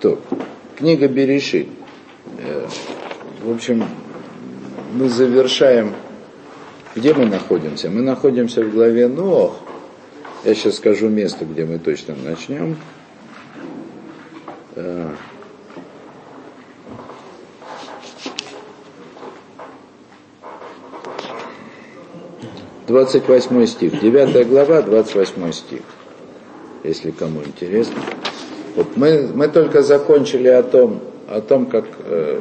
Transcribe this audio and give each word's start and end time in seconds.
То, 0.00 0.18
книга 0.76 1.08
Берешит. 1.08 1.68
Э, 2.38 2.66
в 3.42 3.50
общем, 3.50 3.84
мы 4.94 5.08
завершаем... 5.08 5.94
Где 6.94 7.14
мы 7.14 7.26
находимся? 7.26 7.90
Мы 7.90 8.02
находимся 8.02 8.64
в 8.64 8.72
главе 8.72 9.08
Ноах. 9.08 9.52
Я 10.44 10.54
сейчас 10.54 10.76
скажу 10.76 11.08
место, 11.08 11.44
где 11.44 11.64
мы 11.64 11.78
точно 11.78 12.14
начнем. 12.16 12.76
28 22.88 23.66
стих, 23.66 24.00
9 24.00 24.48
глава, 24.48 24.80
28 24.80 25.52
стих, 25.52 25.82
если 26.84 27.10
кому 27.10 27.42
интересно. 27.44 28.00
Вот 28.78 28.96
мы, 28.96 29.28
мы 29.34 29.48
только 29.48 29.82
закончили 29.82 30.46
о 30.46 30.62
том, 30.62 31.00
о 31.28 31.40
том, 31.40 31.66
как 31.66 31.84
э, 32.04 32.40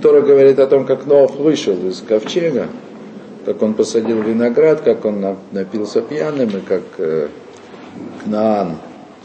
Тора 0.00 0.22
говорит 0.22 0.58
о 0.58 0.66
том, 0.66 0.86
как 0.86 1.04
Ноах 1.04 1.32
вышел 1.32 1.76
из 1.86 2.00
ковчега, 2.00 2.68
как 3.44 3.60
он 3.60 3.74
посадил 3.74 4.22
виноград, 4.22 4.80
как 4.80 5.04
он 5.04 5.36
напился 5.52 6.00
пьяным, 6.00 6.48
и 6.48 6.60
как 6.62 6.80
э, 6.96 7.28
Кнаан 8.24 8.76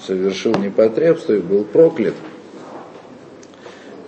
совершил 0.05 0.53
непотребство 0.55 1.31
и 1.31 1.39
был 1.39 1.63
проклят. 1.63 2.15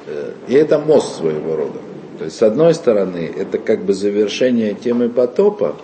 Э, 0.08 0.32
и 0.50 0.54
это 0.54 0.80
мост 0.80 1.20
своего 1.20 1.56
рода. 1.56 1.80
То 2.20 2.26
есть, 2.26 2.36
с 2.36 2.44
одной 2.44 2.74
стороны, 2.74 3.32
это 3.38 3.58
как 3.58 3.86
бы 3.86 3.94
завершение 3.94 4.74
темы 4.74 5.08
потопа, 5.08 5.78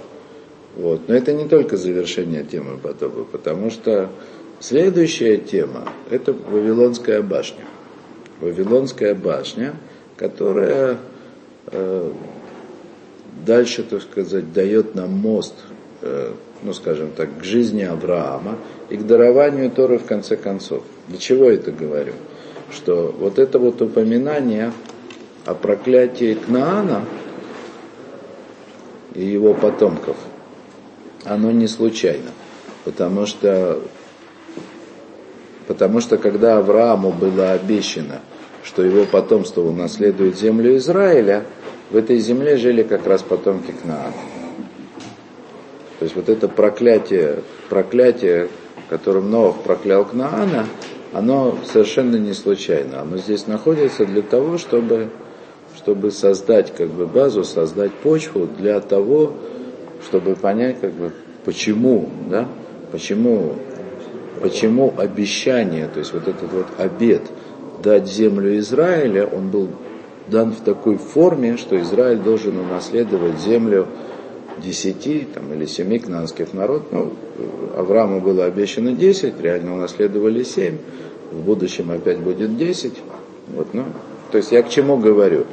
вот. 0.76 1.07
Но 1.07 1.16
это 1.16 1.32
не 1.32 1.48
только 1.48 1.77
завершение 1.77 2.44
темы 2.44 2.77
потопа, 2.77 3.23
потому 3.23 3.70
что 3.70 4.10
следующая 4.59 5.38
тема– 5.38 5.91
это 6.09 6.34
Вавилонская 6.34 7.22
башня. 7.22 7.66
Вавилонская 8.41 9.16
башня, 9.16 9.73
которая 10.18 10.98
э, 11.68 12.12
дальше, 13.46 13.84
так 13.84 14.02
сказать, 14.02 14.54
дает 14.54 14.96
нам 14.96 15.12
мост, 15.12 15.55
э, 16.02 16.34
ну, 16.63 16.74
скажем 16.74 17.12
так, 17.15 17.30
к 17.40 17.43
жизни 17.43 17.84
Авраама 17.84 18.57
и 18.90 18.98
к 18.98 19.05
дарованию 19.05 19.71
Торы 19.71 19.98
в 19.98 20.05
конце 20.05 20.35
концов. 20.37 20.84
Для 21.07 21.18
чего 21.18 21.49
это 21.49 21.71
говорю? 21.71 22.13
Что 22.71 23.15
вот 23.18 23.40
это 23.40 23.60
вот 23.60 23.82
упоминание 23.82 24.71
о 25.46 25.54
проклятии 25.54 26.35
Кнаана 26.35 27.05
и 29.15 29.26
его 29.26 29.54
потомков– 29.54 30.18
оно 31.26 31.52
не 31.52 31.68
случайно. 31.68 32.32
Потому 32.85 33.26
что, 33.26 33.82
потому 35.70 36.01
что 36.01 36.17
когда 36.17 36.57
Аврааму 36.57 37.12
было 37.12 37.51
обещано, 37.51 38.21
что 38.63 38.84
его 38.84 39.05
потомство 39.05 39.62
унаследует 39.62 40.35
землю 40.35 40.75
Израиля, 40.77 41.45
в 41.91 41.95
этой 41.95 42.17
земле 42.17 42.57
жили 42.57 42.81
как 42.81 43.05
раз 43.05 43.21
потомки 43.21 43.71
Кнаана. 43.71 44.12
То 45.99 46.05
есть 46.05 46.15
вот 46.15 46.27
это 46.27 46.47
проклятие, 46.47 47.43
проклятие, 47.70 48.49
которым 48.90 49.29
Новых 49.29 49.57
проклял 49.57 50.05
Кнаана, 50.05 50.65
оно 51.13 51.55
совершенно 51.71 52.15
не 52.15 52.34
случайно. 52.34 53.01
Оно 53.01 53.17
здесь 53.17 53.45
находится 53.45 54.07
для 54.07 54.23
того, 54.23 54.57
чтобы, 54.57 55.09
чтобы 55.77 56.09
создать 56.09 56.73
как 56.73 56.90
бы 56.90 57.05
базу, 57.05 57.43
создать 57.43 57.91
почву 57.91 58.47
для 58.57 58.79
того, 58.79 59.34
чтобы 60.03 60.35
понять, 60.35 60.79
как 60.81 60.93
бы, 60.93 61.12
почему, 61.45 62.09
да, 62.27 62.47
почему, 62.91 63.53
почему 64.41 64.94
обещание, 64.97 65.88
то 65.88 66.00
есть 66.00 66.13
вот 66.13 66.28
этот 66.28 66.51
вот 66.51 66.68
обед 66.78 67.23
дать 67.84 68.07
землю 68.07 68.57
Израиля, 68.59 69.25
он 69.25 69.50
был 69.50 69.69
дан 70.28 70.51
в 70.51 70.62
такой 70.62 70.97
форме, 70.97 71.57
что 71.57 71.79
Израиль 71.81 72.19
должен 72.19 72.57
унаследовать 72.57 73.40
землю 73.40 73.88
десяти 74.63 75.28
там, 75.34 75.53
или 75.53 75.66
семи 75.66 76.00
кнанских 76.00 76.53
народ. 76.53 76.91
Ну, 76.91 77.14
Аврааму 77.78 78.19
было 78.19 78.46
обещано 78.46 78.91
десять, 78.91 79.40
реально 79.41 79.75
унаследовали 79.75 80.44
семь, 80.44 80.78
в 81.31 81.41
будущем 81.41 81.91
опять 81.91 82.19
будет 82.19 82.58
десять. 82.58 82.96
Вот, 83.47 83.68
ну, 83.74 83.85
то 84.31 84.38
есть 84.38 84.52
я 84.52 84.62
к 84.62 84.69
чему 84.69 84.97
говорю? 84.97 85.46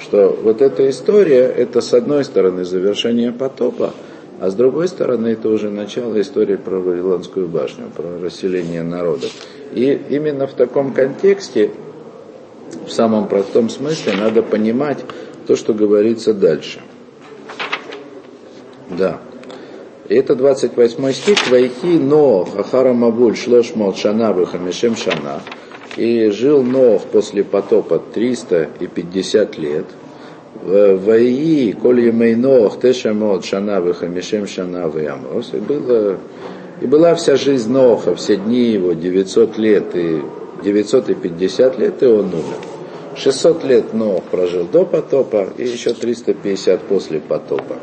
что 0.00 0.36
вот 0.42 0.60
эта 0.60 0.88
история, 0.90 1.44
это 1.44 1.80
с 1.80 1.94
одной 1.94 2.24
стороны 2.24 2.64
завершение 2.64 3.32
потопа, 3.32 3.92
а 4.40 4.50
с 4.50 4.54
другой 4.54 4.88
стороны 4.88 5.28
это 5.28 5.48
уже 5.48 5.70
начало 5.70 6.20
истории 6.20 6.56
про 6.56 6.78
Вавилонскую 6.78 7.48
башню, 7.48 7.84
про 7.94 8.18
расселение 8.20 8.82
народов. 8.82 9.30
И 9.72 10.00
именно 10.10 10.46
в 10.46 10.52
таком 10.52 10.92
контексте, 10.92 11.70
в 12.86 12.90
самом 12.90 13.28
простом 13.28 13.68
смысле, 13.68 14.14
надо 14.14 14.42
понимать 14.42 14.98
то, 15.46 15.56
что 15.56 15.72
говорится 15.72 16.34
дальше. 16.34 16.80
Да. 18.90 19.20
И 20.08 20.14
это 20.14 20.34
28 20.34 21.12
стих. 21.12 21.50
Вайхи 21.50 21.98
но 21.98 22.44
хахара 22.44 22.92
мабуль 22.92 23.36
шлош 23.36 23.74
мол 23.74 23.94
шана 23.94 24.34
хамишем 24.46 24.96
шана. 24.96 25.40
И 25.96 26.28
жил 26.30 26.62
Нох 26.62 27.02
после 27.04 27.44
потопа 27.44 28.00
350 28.00 29.58
лет. 29.58 29.84
Ваи, 30.64 31.72
коль 31.72 32.00
емей 32.00 32.34
Нох, 32.34 32.80
тешамот, 32.80 33.44
шана, 33.44 33.82
вахамишем, 33.82 34.46
шана, 34.46 34.88
ваямос. 34.88 35.52
И, 35.52 35.58
было, 35.58 36.16
и 36.80 36.86
была 36.86 37.14
вся 37.14 37.36
жизнь 37.36 37.70
Ноха, 37.70 38.14
все 38.14 38.36
дни 38.36 38.70
его, 38.70 38.94
900 38.94 39.58
лет, 39.58 39.94
и 39.94 40.22
950 40.64 41.78
лет, 41.78 42.02
и 42.02 42.06
он 42.06 42.32
умер. 42.32 42.56
600 43.14 43.64
лет 43.64 43.92
Нох 43.92 44.22
прожил 44.24 44.64
до 44.64 44.86
потопа, 44.86 45.48
и 45.58 45.64
еще 45.64 45.92
350 45.92 46.80
после 46.80 47.20
потопа. 47.20 47.76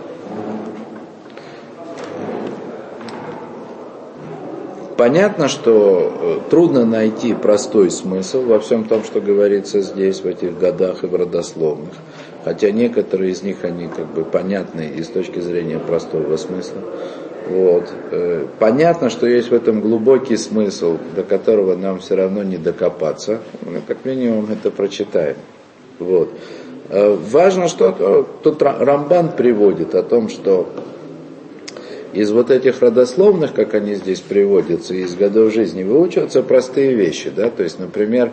Понятно, 4.98 5.48
что 5.48 6.14
э, 6.14 6.50
трудно 6.50 6.86
найти 6.86 7.34
простой 7.34 7.90
смысл 7.92 8.42
во 8.42 8.60
всем 8.60 8.86
том, 8.86 9.04
что 9.04 9.20
говорится 9.20 9.82
здесь, 9.82 10.22
в 10.22 10.28
этих 10.28 10.60
годах 10.60 11.04
и 11.04 11.08
в 11.08 11.16
родословных. 11.16 11.94
Хотя 12.44 12.72
некоторые 12.72 13.32
из 13.32 13.44
них, 13.44 13.64
они 13.64 13.88
как 13.88 14.08
бы 14.08 14.24
понятны 14.24 14.92
и 14.96 15.04
с 15.04 15.08
точки 15.08 15.40
зрения 15.40 15.78
простого 15.78 16.38
смысла. 16.38 16.82
Вот. 17.48 17.92
Э, 18.12 18.46
понятно, 18.60 19.10
что 19.10 19.28
есть 19.28 19.50
в 19.50 19.54
этом 19.54 19.82
глубокий 19.82 20.38
смысл, 20.38 20.98
до 21.16 21.24
которого 21.24 21.76
нам 21.76 22.00
все 22.00 22.16
равно 22.16 22.44
не 22.44 22.58
докопаться. 22.58 23.40
Мы 23.62 23.82
как 23.86 24.06
минимум 24.06 24.48
это 24.52 24.72
прочитаем. 24.72 25.36
Вот. 26.00 26.32
Э, 26.90 27.16
важно, 27.32 27.68
что 27.68 28.28
тут 28.44 28.62
Рамбан 28.62 29.34
приводит 29.34 29.96
о 29.96 30.04
том, 30.04 30.30
что 30.30 30.70
из 32.14 32.32
вот 32.32 32.52
этих 32.52 32.82
родословных, 32.82 33.54
как 33.54 33.74
они 33.74 33.96
здесь 33.96 34.20
приводятся, 34.20 34.94
из 34.94 35.16
годов 35.16 35.54
жизни, 35.54 35.84
выучиваются 35.84 36.44
простые 36.44 36.94
вещи. 36.94 37.32
Да? 37.34 37.50
То 37.50 37.64
есть, 37.64 37.80
например, 37.80 38.32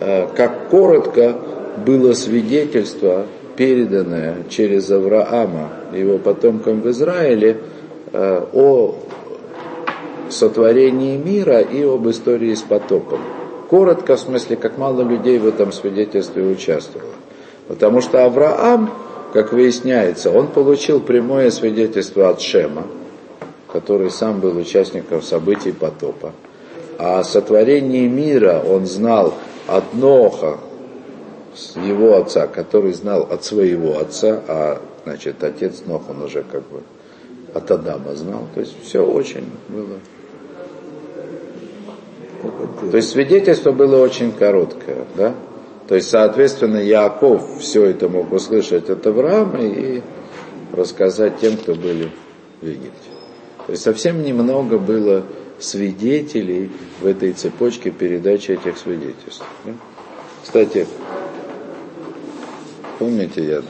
э, 0.00 0.28
как 0.34 0.68
коротко 0.68 1.36
было 1.84 2.12
свидетельство, 2.14 3.26
переданное 3.62 4.38
через 4.48 4.90
Авраама 4.90 5.70
его 5.92 6.18
потомкам 6.18 6.80
в 6.80 6.90
Израиле, 6.90 7.58
э, 8.12 8.44
о 8.52 8.96
сотворении 10.30 11.16
мира 11.16 11.60
и 11.60 11.84
об 11.84 12.08
истории 12.08 12.56
с 12.56 12.62
потопом. 12.62 13.20
Коротко, 13.70 14.16
в 14.16 14.18
смысле, 14.18 14.56
как 14.56 14.78
мало 14.78 15.02
людей 15.02 15.38
в 15.38 15.46
этом 15.46 15.70
свидетельстве 15.70 16.42
участвовало. 16.42 17.12
Потому 17.68 18.00
что 18.00 18.24
Авраам, 18.24 18.90
как 19.32 19.52
выясняется, 19.52 20.32
он 20.32 20.48
получил 20.48 20.98
прямое 20.98 21.52
свидетельство 21.52 22.30
от 22.30 22.40
Шема, 22.40 22.88
который 23.72 24.10
сам 24.10 24.40
был 24.40 24.56
участником 24.56 25.22
событий 25.22 25.70
потопа. 25.70 26.32
А 26.98 27.20
о 27.20 27.24
сотворении 27.24 28.08
мира 28.08 28.60
он 28.68 28.86
знал 28.86 29.34
от 29.68 29.94
Ноха, 29.94 30.58
его 31.76 32.16
отца, 32.16 32.46
который 32.46 32.92
знал 32.92 33.22
от 33.22 33.44
своего 33.44 33.98
отца, 33.98 34.42
а 34.48 34.80
значит 35.04 35.42
отец 35.44 35.82
Нох, 35.86 36.08
он 36.08 36.22
уже 36.22 36.42
как 36.42 36.62
бы 36.68 36.82
от 37.54 37.70
Адама 37.70 38.14
знал. 38.14 38.46
То 38.54 38.60
есть 38.60 38.74
все 38.82 39.04
очень 39.04 39.50
было. 39.68 39.98
То 42.90 42.96
есть 42.96 43.10
свидетельство 43.10 43.72
было 43.72 44.02
очень 44.02 44.32
короткое, 44.32 45.04
да? 45.16 45.34
То 45.88 45.96
есть, 45.96 46.10
соответственно, 46.10 46.78
Яков 46.78 47.60
все 47.60 47.84
это 47.84 48.08
мог 48.08 48.32
услышать 48.32 48.88
от 48.88 49.06
Авраама 49.06 49.60
и 49.60 50.02
рассказать 50.72 51.38
тем, 51.40 51.56
кто 51.56 51.74
были 51.74 52.10
в 52.60 52.66
Египте. 52.66 53.10
То 53.66 53.72
есть 53.72 53.82
совсем 53.82 54.22
немного 54.22 54.78
было 54.78 55.24
свидетелей 55.58 56.70
в 57.00 57.06
этой 57.06 57.32
цепочке 57.32 57.90
передачи 57.90 58.52
этих 58.52 58.78
свидетельств. 58.78 59.44
Кстати, 60.42 60.86
помните, 62.98 63.44
я 63.44 63.62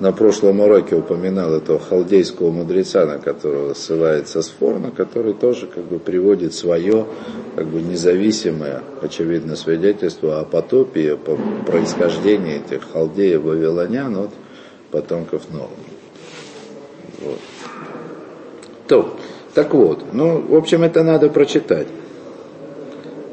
на 0.00 0.12
прошлом 0.12 0.60
уроке 0.60 0.96
упоминал 0.96 1.54
этого 1.54 1.78
халдейского 1.78 2.50
мудреца, 2.50 3.06
на 3.06 3.18
которого 3.18 3.74
ссылается 3.74 4.42
Сфорна, 4.42 4.90
который 4.90 5.34
тоже 5.34 5.66
как 5.66 5.84
бы 5.84 5.98
приводит 5.98 6.54
свое 6.54 7.06
как 7.56 7.66
бы 7.66 7.80
независимое, 7.80 8.82
очевидно, 9.02 9.56
свидетельство 9.56 10.40
о 10.40 10.44
потопе, 10.44 11.16
по 11.16 11.36
происхождении 11.66 12.56
этих 12.64 12.90
халдеев 12.92 13.42
вавилонян 13.42 14.16
от 14.16 14.30
потомков 14.90 15.50
Ноха. 15.52 15.68
Вот. 17.20 17.38
То, 18.86 19.16
так 19.54 19.74
вот, 19.74 20.04
ну, 20.12 20.40
в 20.40 20.54
общем, 20.54 20.82
это 20.84 21.02
надо 21.02 21.28
прочитать. 21.28 21.88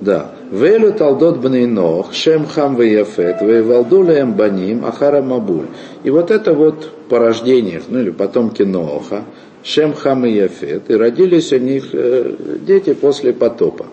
Да. 0.01 0.31
Велю 0.55 0.93
талдот 0.93 1.37
бней 1.37 1.65
нох, 1.65 2.13
шем 2.13 2.45
хам 2.47 2.77
веяфет, 2.77 3.41
веевалду 3.41 4.03
леем 4.03 4.33
баним, 4.33 4.85
ахара 4.85 5.21
мабуль. 5.21 5.67
И 6.05 6.09
вот 6.09 6.31
это 6.31 6.53
вот 6.53 6.91
порождение, 7.09 7.81
ну 7.89 7.99
или 7.99 8.09
потомки 8.09 8.63
Ноха, 8.63 9.25
Шем, 9.63 9.93
Хам 9.93 10.25
и 10.25 10.31
и 10.31 10.93
родились 10.93 11.51
у 11.51 11.57
них 11.57 11.89
э, 11.91 12.35
дети 12.65 12.93
после 12.93 13.33
потопа. 13.33 13.85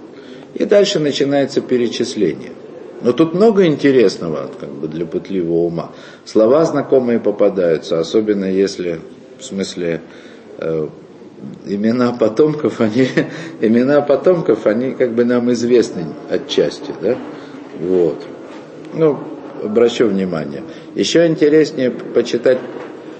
И 0.54 0.64
дальше 0.64 1.00
начинается 1.00 1.62
перечисление. 1.62 2.52
Но 3.02 3.12
тут 3.12 3.34
много 3.34 3.66
интересного 3.66 4.48
как 4.60 4.68
бы 4.68 4.86
для 4.86 5.04
пытливого 5.04 5.64
ума. 5.64 5.90
Слова 6.24 6.64
знакомые 6.64 7.18
попадаются, 7.18 7.98
особенно 7.98 8.44
если, 8.44 9.00
в 9.38 9.44
смысле, 9.44 10.00
э, 10.58 10.86
имена 11.66 12.12
потомков, 12.12 12.80
они, 12.80 13.08
имена 13.60 14.00
потомков, 14.00 14.66
они 14.66 14.92
как 14.92 15.12
бы 15.12 15.24
нам 15.24 15.52
известны 15.52 16.06
отчасти, 16.30 16.92
да? 17.00 17.16
Вот. 17.80 18.22
Ну, 18.94 19.18
обращу 19.62 20.06
внимание. 20.06 20.62
Еще 20.94 21.26
интереснее 21.26 21.90
почитать 21.90 22.58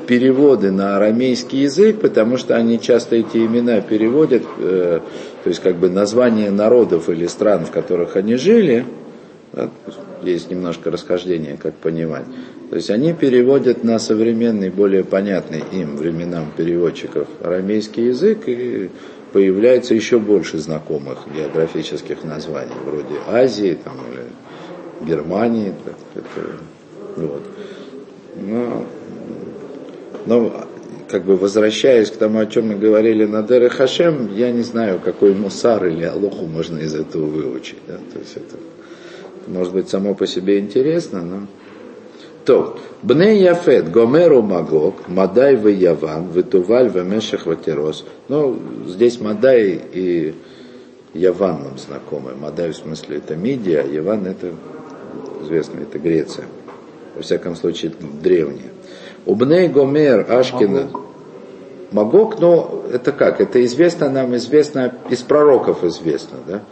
переводы 0.07 0.71
на 0.71 0.97
арамейский 0.97 1.63
язык, 1.63 2.01
потому 2.01 2.37
что 2.37 2.57
они 2.57 2.81
часто 2.81 3.17
эти 3.17 3.39
имена 3.39 3.81
переводят, 3.81 4.43
э, 4.59 5.01
то 5.43 5.49
есть 5.49 5.61
как 5.61 5.77
бы 5.77 5.89
названия 5.89 6.51
народов 6.51 7.09
или 7.09 7.27
стран, 7.27 7.65
в 7.65 7.71
которых 7.71 8.17
они 8.17 8.37
жили, 8.37 8.85
да, 9.53 9.71
есть 10.25 10.51
немножко 10.51 10.91
расхождение, 10.91 11.57
как 11.57 11.75
понимать. 11.75 12.25
То 12.71 12.77
есть 12.77 12.91
они 12.91 13.13
переводят 13.13 13.85
на 13.85 13.99
современный, 13.99 14.71
более 14.71 15.05
понятный 15.05 15.63
им 15.73 15.97
временам 15.97 16.53
переводчиков 16.57 17.29
арамейский 17.43 18.07
язык, 18.07 18.49
и 18.49 18.91
появляется 19.33 19.95
еще 19.95 20.19
больше 20.19 20.59
знакомых 20.59 21.27
географических 21.35 22.25
названий, 22.25 22.73
вроде 22.85 23.15
Азии 23.29 23.79
там, 23.83 23.97
или 24.11 25.09
Германии. 25.09 25.75
Так, 25.85 25.97
это, 26.15 26.51
вот. 27.17 27.43
Но, 28.37 28.87
но 30.27 30.67
как 31.13 31.25
бы 31.25 31.37
возвращаясь 31.37 32.11
к 32.11 32.17
тому, 32.17 32.39
о 32.39 32.47
чем 32.47 32.69
мы 32.69 32.77
говорили 32.77 33.27
на 33.27 33.43
Дере 33.43 33.69
Хашем, 33.69 34.35
я 34.35 34.51
не 34.51 34.63
знаю, 34.63 34.99
какой 34.99 35.35
мусар 35.35 35.85
или 35.85 36.05
алоху 36.05 36.47
можно 36.47 36.79
из 36.79 36.95
этого 36.95 37.27
выучить. 37.27 37.77
Да? 37.87 37.99
То 38.15 38.19
есть 38.19 38.35
это, 38.35 38.57
может 39.49 39.73
быть, 39.73 39.89
само 39.89 40.15
по 40.15 40.27
себе 40.27 40.59
интересно, 40.59 41.23
но 41.23 41.47
то, 42.45 42.77
Бне 43.03 43.41
Яфет, 43.41 43.91
Гомеру 43.91 44.43
Магог, 44.43 45.09
Мадай 45.09 45.57
в 45.57 45.69
Яван, 45.69 46.31
Витуваль 46.31 46.89
в 46.89 46.97
Мешах 47.05 47.47
Ватерос. 47.47 48.05
Ну, 48.29 48.59
здесь 48.87 49.21
Мадай 49.21 49.81
и 49.93 50.35
Яван 51.15 51.63
нам 51.63 51.79
знакомы. 51.79 52.33
Мадай 52.35 52.71
в 52.71 52.77
смысле 52.77 53.19
это 53.19 53.37
Мидия, 53.37 53.83
а 53.83 53.87
Яван 53.87 54.27
это 54.27 54.53
известно, 55.43 55.81
это 55.81 55.99
Греция. 55.99 56.47
Во 57.15 57.23
всяком 57.23 57.57
случае, 57.57 57.93
древняя. 58.23 58.71
Убней 59.27 59.69
Гомер 59.69 60.31
Ашкина. 60.31 60.89
Магог, 61.93 62.41
ну, 62.41 62.85
это 62.93 63.13
как? 63.13 63.41
Это 63.41 63.65
известно 63.65 64.09
нам, 64.09 64.35
известно, 64.37 64.95
из 65.11 65.21
пророков 65.21 65.85
известно, 65.85 66.39
да? 66.47 66.63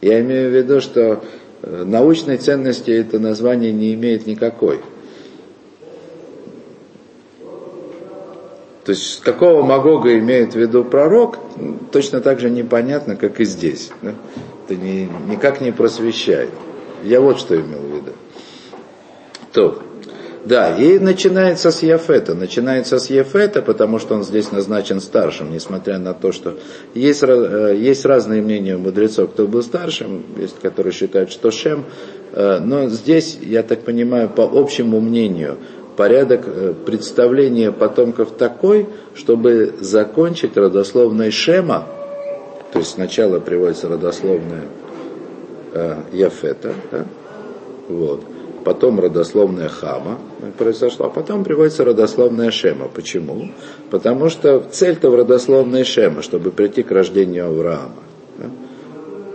Я 0.00 0.20
имею 0.20 0.50
в 0.50 0.54
виду, 0.54 0.80
что 0.80 1.22
научной 1.62 2.38
ценности 2.38 2.90
это 2.90 3.18
название 3.18 3.72
не 3.72 3.94
имеет 3.94 4.26
никакой. 4.26 4.80
То 8.84 8.92
есть 8.92 9.20
какого 9.20 9.62
Магога 9.62 10.18
имеет 10.18 10.54
в 10.54 10.56
виду 10.56 10.84
пророк, 10.84 11.38
точно 11.92 12.20
так 12.20 12.40
же 12.40 12.50
непонятно, 12.50 13.14
как 13.14 13.40
и 13.40 13.44
здесь. 13.44 13.90
Это 14.02 14.74
не, 14.74 15.08
никак 15.28 15.60
не 15.60 15.70
просвещает. 15.70 16.50
Я 17.04 17.20
вот 17.20 17.38
что 17.38 17.54
имел 17.54 17.80
в 17.80 17.94
виду. 17.94 18.12
То, 19.52 19.82
да, 20.44 20.74
и 20.74 20.98
начинается 20.98 21.70
с 21.70 21.82
Яфета. 21.82 22.34
Начинается 22.34 22.98
с 22.98 23.10
Яфета, 23.10 23.60
потому 23.60 23.98
что 23.98 24.14
он 24.14 24.24
здесь 24.24 24.52
назначен 24.52 25.00
старшим, 25.00 25.52
несмотря 25.52 25.98
на 25.98 26.14
то, 26.14 26.32
что 26.32 26.56
есть, 26.94 27.22
э, 27.22 27.76
есть 27.78 28.06
разные 28.06 28.40
мнения 28.40 28.76
у 28.76 28.78
мудрецов, 28.78 29.30
кто 29.30 29.46
был 29.46 29.62
старшим, 29.62 30.24
есть, 30.38 30.58
которые 30.60 30.92
считают, 30.92 31.30
что 31.30 31.50
Шем, 31.50 31.84
э, 32.32 32.58
но 32.58 32.88
здесь, 32.88 33.38
я 33.42 33.62
так 33.62 33.82
понимаю, 33.82 34.30
по 34.30 34.44
общему 34.44 35.00
мнению, 35.00 35.58
порядок 35.96 36.44
э, 36.46 36.72
представления 36.86 37.70
потомков 37.70 38.30
такой, 38.30 38.88
чтобы 39.14 39.74
закончить 39.80 40.56
родословной 40.56 41.30
Шема, 41.30 41.86
то 42.72 42.78
есть 42.78 42.92
сначала 42.92 43.40
приводится 43.40 43.88
родословная 43.88 44.64
Яфета, 46.12 46.72
да, 46.90 47.04
вот, 47.88 48.24
потом 48.64 48.98
родословная 48.98 49.68
Хама 49.68 50.18
произошла, 50.58 51.06
а 51.06 51.10
потом 51.10 51.44
приводится 51.44 51.84
родословная 51.84 52.50
Шема. 52.50 52.88
Почему? 52.88 53.50
Потому 53.90 54.28
что 54.30 54.60
цель-то 54.70 55.10
в 55.10 55.14
родословной 55.14 55.84
Шема, 55.84 56.22
чтобы 56.22 56.50
прийти 56.50 56.82
к 56.82 56.90
рождению 56.90 57.46
Авраама. 57.46 58.02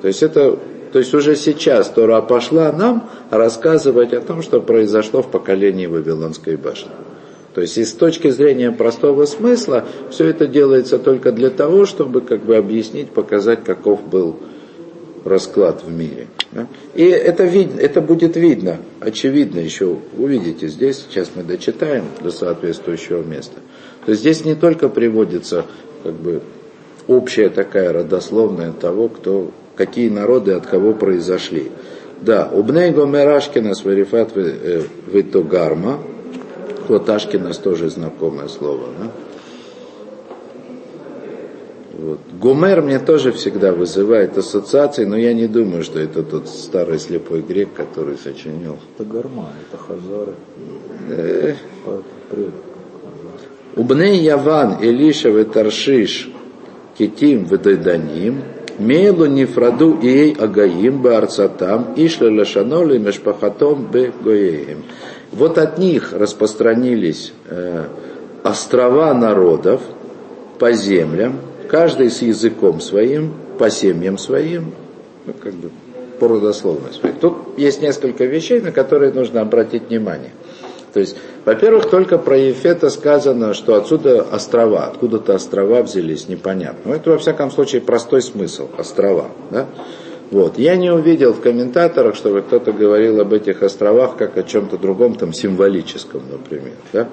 То 0.01 0.07
есть 0.07 0.23
это 0.23 0.57
то 0.95 0.99
есть 0.99 1.13
уже 1.13 1.35
сейчас 1.35 1.89
Тора 1.89 2.21
пошла 2.21 2.71
нам 2.71 3.09
рассказывать 3.29 4.13
о 4.13 4.21
том, 4.21 4.41
что 4.41 4.61
произошло 4.61 5.21
в 5.21 5.29
поколении 5.29 5.87
Вавилонской 5.87 6.55
башни. 6.55 6.91
То 7.53 7.59
есть 7.59 7.77
из 7.77 7.91
точки 7.91 8.29
зрения 8.29 8.71
простого 8.71 9.25
смысла 9.25 9.83
все 10.09 10.27
это 10.27 10.47
делается 10.47 10.97
только 10.97 11.33
для 11.33 11.49
того, 11.49 11.85
чтобы 11.85 12.21
как 12.21 12.45
бы 12.45 12.55
объяснить, 12.55 13.09
показать, 13.09 13.65
каков 13.65 14.07
был 14.07 14.37
расклад 15.25 15.83
в 15.83 15.91
мире. 15.91 16.27
Да? 16.51 16.67
И 16.93 17.03
это, 17.03 17.43
вид, 17.43 17.77
это 17.77 17.99
будет 17.99 18.37
видно, 18.37 18.77
очевидно 19.01 19.59
еще, 19.59 19.97
увидите 20.17 20.67
здесь, 20.67 21.05
сейчас 21.09 21.31
мы 21.35 21.43
дочитаем 21.43 22.05
до 22.21 22.31
соответствующего 22.31 23.23
места. 23.23 23.59
То 24.05 24.11
есть 24.11 24.21
здесь 24.21 24.45
не 24.45 24.55
только 24.55 24.87
приводится 24.87 25.65
как 26.03 26.13
бы 26.13 26.41
общая 27.07 27.49
такая 27.49 27.91
родословная 27.91 28.71
того, 28.71 29.09
кто 29.09 29.51
какие 29.75 30.09
народы 30.09 30.53
от 30.53 30.67
кого 30.67 30.93
произошли. 30.93 31.71
Да, 32.21 32.49
убней 32.51 32.91
гомерашкина 32.91 33.73
сварифат 33.73 34.31
витогарма. 34.35 35.99
Вот 36.87 37.09
Ашкинас 37.09 37.57
тоже 37.57 37.89
знакомое 37.89 38.47
слово. 38.47 38.85
Да? 38.99 39.11
Вот. 42.05 42.19
Гумер 42.39 42.83
мне 42.83 42.99
тоже 42.99 43.31
всегда 43.31 43.71
вызывает 43.71 44.37
ассоциации, 44.37 45.05
но 45.05 45.17
я 45.17 45.33
не 45.33 45.47
думаю, 45.47 45.81
что 45.81 45.99
это 45.99 46.21
тот 46.21 46.47
старый 46.47 46.99
слепой 46.99 47.41
грек, 47.41 47.69
который 47.73 48.15
сочинил. 48.17 48.77
Это 48.93 49.09
гарма, 49.09 49.49
это 49.67 49.81
хазары. 49.81 50.35
Э. 51.09 51.55
Убней 53.75 54.19
Яван, 54.19 54.83
Илиша, 54.83 55.43
Таршиш, 55.45 56.29
Китим, 56.95 57.45
Ведайданим, 57.45 58.43
Мелу 58.77 59.25
нефраду 59.25 59.99
ей 59.99 60.33
агаим 60.33 61.01
баарцатам, 61.01 61.93
ишля 61.95 62.29
лашаноли 62.29 62.99
мешпахатом 62.99 63.89
бе 63.91 64.11
гоеем. 64.21 64.83
Вот 65.31 65.57
от 65.57 65.79
них 65.79 66.13
распространились 66.13 67.33
э, 67.47 67.85
острова 68.43 69.11
народов 69.15 69.81
по 70.59 70.71
землям, 70.73 71.39
каждый 71.75 72.09
с 72.09 72.21
языком 72.21 72.79
своим, 72.79 73.33
по 73.59 73.69
семьям 73.69 74.17
своим, 74.17 74.71
ну, 75.25 75.33
как 75.33 75.53
бы 75.55 75.71
по 76.21 76.29
родословной 76.29 76.93
своей. 76.93 77.13
Тут 77.19 77.35
есть 77.57 77.81
несколько 77.81 78.23
вещей, 78.23 78.61
на 78.61 78.71
которые 78.71 79.11
нужно 79.11 79.41
обратить 79.41 79.89
внимание. 79.89 80.31
То 80.93 81.01
есть, 81.01 81.17
во-первых, 81.43 81.89
только 81.89 82.17
про 82.17 82.37
Ефета 82.37 82.89
сказано, 82.89 83.53
что 83.53 83.75
отсюда 83.75 84.21
острова, 84.21 84.85
откуда-то 84.85 85.35
острова 85.35 85.81
взялись, 85.81 86.29
непонятно. 86.29 86.79
Но 86.85 86.95
это, 86.95 87.09
во 87.09 87.17
всяком 87.17 87.51
случае, 87.51 87.81
простой 87.81 88.21
смысл, 88.21 88.69
острова. 88.77 89.25
Да? 89.51 89.65
Вот. 90.31 90.57
Я 90.57 90.77
не 90.77 90.89
увидел 90.89 91.33
в 91.33 91.41
комментаторах, 91.41 92.15
чтобы 92.15 92.41
кто-то 92.41 92.71
говорил 92.71 93.19
об 93.19 93.33
этих 93.33 93.63
островах 93.63 94.15
как 94.15 94.37
о 94.37 94.43
чем-то 94.43 94.77
другом, 94.77 95.15
там, 95.15 95.33
символическом, 95.33 96.21
например. 96.31 96.75
Да? 96.93 97.09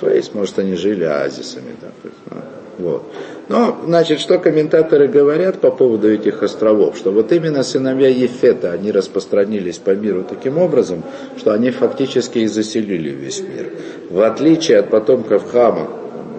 Фейс, 0.00 0.32
может, 0.34 0.60
они 0.60 0.76
жили 0.76 1.02
оазисами. 1.02 1.74
Да? 1.80 2.44
Вот. 2.78 3.04
Но, 3.48 3.76
значит, 3.84 4.20
что 4.20 4.38
комментаторы 4.38 5.06
говорят 5.06 5.60
по 5.60 5.70
поводу 5.70 6.10
этих 6.10 6.42
островов, 6.42 6.96
что 6.96 7.12
вот 7.12 7.30
именно 7.30 7.62
сыновья 7.62 8.08
Ефета, 8.08 8.72
они 8.72 8.90
распространились 8.90 9.78
по 9.78 9.90
миру 9.90 10.24
таким 10.28 10.58
образом, 10.58 11.02
что 11.36 11.52
они 11.52 11.70
фактически 11.70 12.38
и 12.38 12.46
заселили 12.46 13.10
весь 13.10 13.40
мир. 13.40 13.72
В 14.10 14.20
отличие 14.22 14.78
от 14.78 14.90
потомков 14.90 15.50
Хама 15.50 15.88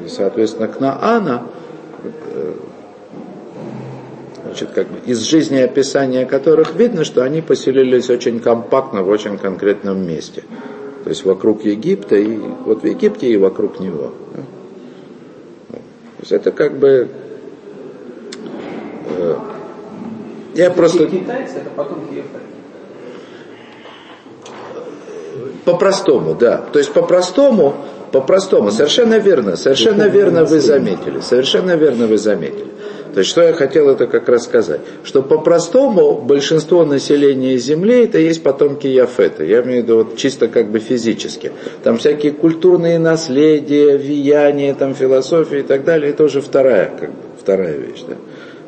и, 0.04 0.10
соответственно, 0.10 0.68
Кнаана, 0.68 1.44
э, 2.34 2.54
значит, 4.44 4.70
как 4.74 4.88
бы 4.88 5.00
из 5.06 5.20
жизни 5.20 5.58
описания 5.58 6.25
которых 6.25 6.75
видно, 6.75 7.04
что 7.04 7.24
они 7.24 7.42
поселились 7.42 8.10
очень 8.10 8.39
компактно 8.39 9.04
в 9.04 9.10
очень 9.10 9.38
конкретном 9.38 10.06
месте. 10.08 10.44
То 11.04 11.10
есть 11.10 11.24
вокруг 11.24 11.63
Египта, 11.65 12.15
и 12.15 12.36
вот 12.38 12.82
в 12.82 12.86
Египте 12.88 13.27
и 13.27 13.38
вокруг 13.38 13.80
него. 13.80 14.13
То 14.34 14.42
есть 16.25 16.32
это 16.32 16.51
как 16.51 16.77
бы... 16.77 17.08
Э, 19.10 19.36
я 20.55 20.72
просто... 20.72 21.05
Китайцы 21.05 21.58
это 21.58 21.70
потом 21.75 22.08
По-простому, 25.65 26.34
да. 26.34 26.58
То 26.58 26.79
есть 26.79 26.91
по-простому, 26.94 27.75
по-простому, 28.16 28.72
совершенно 28.72 29.18
верно, 29.18 29.58
совершенно 29.58 30.04
верно 30.04 30.46
вы 30.46 30.62
заметили, 30.62 31.20
совершенно 31.20 31.76
верно 31.76 32.08
вы 32.08 32.18
заметили. 32.18 32.68
То 33.14 33.20
есть, 33.20 33.30
что 33.30 33.42
я 33.42 33.52
хотел 33.52 33.90
это 33.90 34.08
как 34.08 34.30
раз 34.30 34.46
сказать? 34.46 34.80
Что 35.04 35.22
по-простому 35.22 36.22
большинство 36.22 36.86
населения 36.86 37.58
Земли 37.58 38.06
это 38.06 38.18
есть 38.18 38.42
потомки 38.42 38.88
Яфета. 38.88 39.44
Я 39.44 39.64
имею 39.64 39.82
в 39.82 39.84
виду 39.84 39.96
вот 39.98 40.16
чисто 40.16 40.48
как 40.48 40.72
бы 40.72 40.80
физически. 40.80 41.52
Там 41.84 41.98
всякие 41.98 42.32
культурные 42.32 43.00
наследия, 43.00 43.98
влияния, 43.98 44.74
там 44.74 44.96
философия 44.96 45.60
и 45.60 45.64
так 45.64 45.84
далее, 45.84 46.12
это 46.12 46.24
уже 46.24 46.40
вторая, 46.40 46.96
как 46.98 47.10
бы, 47.10 47.18
вторая 47.38 47.76
вещь. 47.78 48.04
Да? 48.08 48.16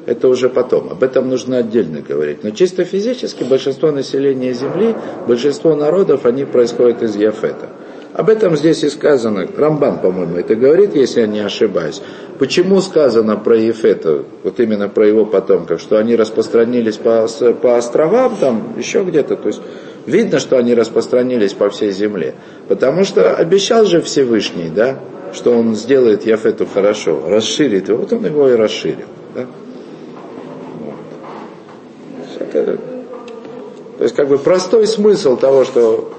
Это 0.07 0.27
уже 0.27 0.49
потом. 0.49 0.89
Об 0.91 1.03
этом 1.03 1.29
нужно 1.29 1.59
отдельно 1.59 2.01
говорить. 2.01 2.43
Но 2.43 2.49
чисто 2.49 2.83
физически 2.83 3.45
большинство 3.45 3.91
населения 3.91 4.51
Земли, 4.51 4.93
большинство 5.25 5.73
народов, 5.73 6.25
они 6.25 6.43
происходят 6.43 7.01
из 7.01 7.15
Яфета. 7.15 7.69
Об 8.17 8.29
этом 8.29 8.57
здесь 8.57 8.83
и 8.83 8.89
сказано. 8.89 9.47
Рамбан, 9.55 9.99
по-моему, 9.99 10.37
это 10.37 10.55
говорит, 10.55 10.95
если 10.95 11.21
я 11.21 11.27
не 11.27 11.39
ошибаюсь. 11.39 12.01
Почему 12.39 12.81
сказано 12.81 13.37
про 13.37 13.55
Ефета, 13.55 14.23
вот 14.43 14.59
именно 14.59 14.89
про 14.89 15.05
его 15.05 15.23
потомков, 15.27 15.79
что 15.79 15.99
они 15.99 16.15
распространились 16.15 16.97
по, 16.97 17.27
по 17.61 17.77
островам, 17.77 18.35
там, 18.39 18.73
еще 18.75 19.03
где-то, 19.03 19.35
то 19.35 19.49
есть 19.49 19.61
видно, 20.07 20.39
что 20.39 20.57
они 20.57 20.73
распространились 20.73 21.53
по 21.53 21.69
всей 21.69 21.91
земле. 21.91 22.33
Потому 22.67 23.03
что 23.03 23.35
обещал 23.35 23.85
же 23.85 24.01
Всевышний, 24.01 24.71
да, 24.75 24.97
что 25.31 25.51
он 25.51 25.75
сделает 25.75 26.25
Яфету 26.25 26.65
хорошо, 26.65 27.21
расширит 27.27 27.89
его, 27.89 27.99
вот 27.99 28.13
он 28.13 28.25
его 28.25 28.49
и 28.49 28.55
расширил. 28.55 29.05
Да? 29.35 29.45
Вот. 30.79 32.51
То 33.99 34.03
есть 34.03 34.15
как 34.15 34.27
бы 34.27 34.39
простой 34.39 34.87
смысл 34.87 35.37
того, 35.37 35.65
что 35.65 36.16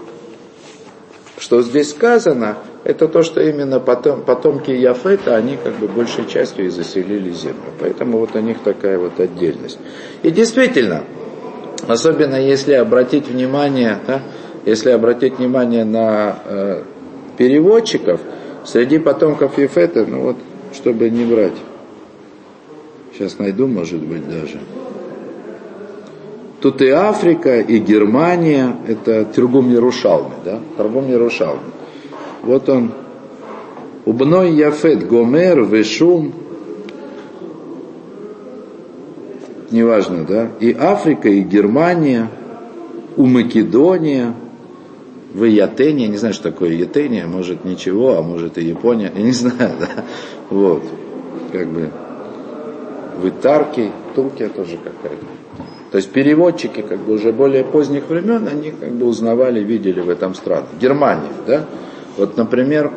что 1.39 1.63
здесь 1.63 1.91
сказано, 1.91 2.59
это 2.85 3.09
то, 3.09 3.23
что 3.23 3.41
именно 3.41 3.81
потом, 3.81 4.23
потомки 4.23 4.71
Яфета, 4.71 5.37
они 5.37 5.57
как 5.57 5.75
бы 5.75 5.89
большей 5.89 6.27
частью 6.27 6.67
и 6.67 6.69
заселили 6.69 7.31
землю. 7.31 7.73
Поэтому 7.81 8.19
вот 8.19 8.35
у 8.35 8.41
них 8.41 8.59
такая 8.61 8.99
вот 8.99 9.21
отдельность. 9.21 9.79
И 10.23 10.31
действительно, 10.31 11.05
особенно 11.87 12.37
если 12.37 12.73
обратить 12.73 13.29
внимание, 13.29 13.99
да, 14.07 14.23
если 14.65 14.91
обратить 14.91 15.39
внимание 15.39 15.85
на 15.85 16.39
э, 16.45 16.83
переводчиков, 17.37 18.21
среди 18.65 18.99
потомков 18.99 19.59
Ефета, 19.59 20.05
ну 20.07 20.23
вот, 20.23 20.37
чтобы 20.75 21.09
не 21.09 21.25
брать, 21.25 21.57
сейчас 23.15 23.39
найду, 23.39 23.67
может 23.67 24.01
быть, 24.01 24.29
даже. 24.29 24.61
Тут 26.61 26.83
и 26.83 26.89
Африка, 26.89 27.61
и 27.61 27.79
Германия, 27.79 28.77
это 28.87 29.25
Тергум 29.25 29.71
Ярушалми, 29.71 30.35
да? 30.45 30.59
Тергум 30.77 31.09
Ярушалми. 31.09 31.61
Вот 32.43 32.69
он. 32.69 32.93
Убной 34.05 34.53
Яфет 34.53 35.07
Гомер, 35.07 35.65
Вешум, 35.65 36.33
неважно, 39.71 40.25
да? 40.25 40.49
И 40.61 40.73
Африка, 40.73 41.29
и 41.29 41.41
Германия, 41.41 42.29
у 43.17 43.27
Македония, 43.27 44.35
в 45.35 45.45
Ятения, 45.45 46.09
не 46.09 46.17
знаю, 46.17 46.35
что 46.35 46.51
такое 46.51 46.71
Ятения, 46.71 47.27
может 47.27 47.65
ничего, 47.65 48.17
а 48.17 48.23
может 48.23 48.57
и 48.59 48.65
Япония, 48.65 49.13
я 49.15 49.23
не 49.23 49.33
знаю, 49.33 49.73
да? 49.79 50.05
Вот, 50.51 50.83
как 51.53 51.69
бы, 51.69 51.91
в 53.21 53.29
Итарке, 53.29 53.91
Туркия 54.15 54.49
тоже 54.49 54.79
какая-то. 54.79 55.27
То 55.91 55.97
есть 55.97 56.11
переводчики 56.11 56.83
как 56.83 56.99
бы 56.99 57.15
уже 57.15 57.33
более 57.33 57.65
поздних 57.65 58.09
времен, 58.09 58.47
они 58.47 58.73
как 58.73 58.91
бы 58.93 59.07
узнавали, 59.07 59.61
видели 59.61 60.01
в 60.01 60.11
этом 60.11 60.35
страны. 60.35 60.67
Германия, 60.81 61.33
да? 61.47 61.65
Вот, 62.17 62.37
например, 62.37 62.93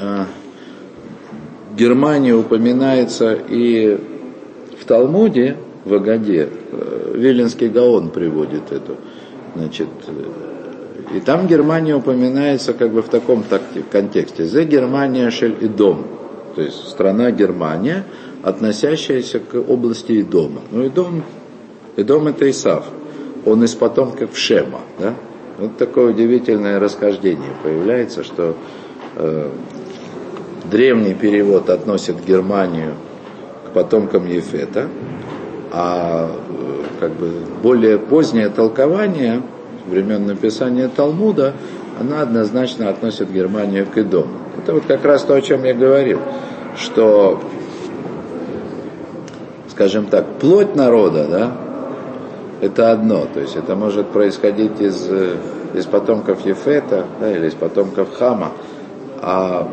э, 0.00 0.24
Германия 1.76 2.34
упоминается 2.34 3.34
и 3.34 3.98
в 4.80 4.84
Талмуде, 4.86 5.56
в 5.84 5.92
Агаде, 5.92 6.48
э, 6.72 7.12
Виленский 7.14 7.68
Гаон 7.68 8.10
приводит 8.10 8.72
эту, 8.72 8.96
значит, 9.54 9.88
э, 10.06 11.16
и 11.16 11.20
там 11.20 11.46
Германия 11.46 11.94
упоминается 11.94 12.72
как 12.72 12.92
бы 12.92 13.02
в 13.02 13.08
таком 13.08 13.44
контексте. 13.90 14.44
За 14.44 14.64
Германия 14.64 15.30
шель 15.30 15.56
и 15.60 15.66
дом, 15.66 16.06
то 16.54 16.62
есть 16.62 16.88
страна 16.88 17.30
Германия, 17.30 18.04
относящаяся 18.42 19.40
к 19.40 19.54
области 19.54 20.20
Идома. 20.20 20.60
Ну, 20.70 20.86
Идом 20.86 21.24
Эдом 21.98 22.28
это 22.28 22.48
Исав. 22.48 22.84
Он 23.44 23.64
из 23.64 23.74
потомков 23.74 24.38
Шема. 24.38 24.80
Да? 25.00 25.14
Вот 25.58 25.76
такое 25.78 26.12
удивительное 26.12 26.78
расхождение 26.78 27.50
появляется, 27.64 28.22
что 28.22 28.54
э, 29.16 29.50
древний 30.70 31.14
перевод 31.14 31.68
относит 31.70 32.24
Германию 32.24 32.94
к 33.66 33.72
потомкам 33.72 34.28
Ефета, 34.28 34.86
а 35.72 36.30
э, 36.30 36.82
как 37.00 37.12
бы 37.14 37.32
более 37.64 37.98
позднее 37.98 38.48
толкование 38.48 39.42
времен 39.88 40.24
написания 40.24 40.88
Талмуда, 40.88 41.54
она 41.98 42.22
однозначно 42.22 42.90
относит 42.90 43.32
Германию 43.32 43.86
к 43.92 43.98
Идому. 43.98 44.38
Это 44.56 44.74
вот 44.74 44.84
как 44.86 45.04
раз 45.04 45.24
то, 45.24 45.34
о 45.34 45.40
чем 45.40 45.64
я 45.64 45.74
говорил, 45.74 46.20
что, 46.76 47.40
скажем 49.68 50.06
так, 50.06 50.38
плоть 50.38 50.76
народа, 50.76 51.26
да, 51.28 51.67
это 52.60 52.90
одно, 52.92 53.26
то 53.32 53.40
есть 53.40 53.56
это 53.56 53.76
может 53.76 54.08
происходить 54.08 54.80
из, 54.80 55.06
э, 55.08 55.36
из 55.74 55.86
потомков 55.86 56.44
Ефета 56.44 57.06
да, 57.20 57.30
или 57.30 57.46
из 57.46 57.54
потомков 57.54 58.16
Хама, 58.16 58.52
а 59.20 59.68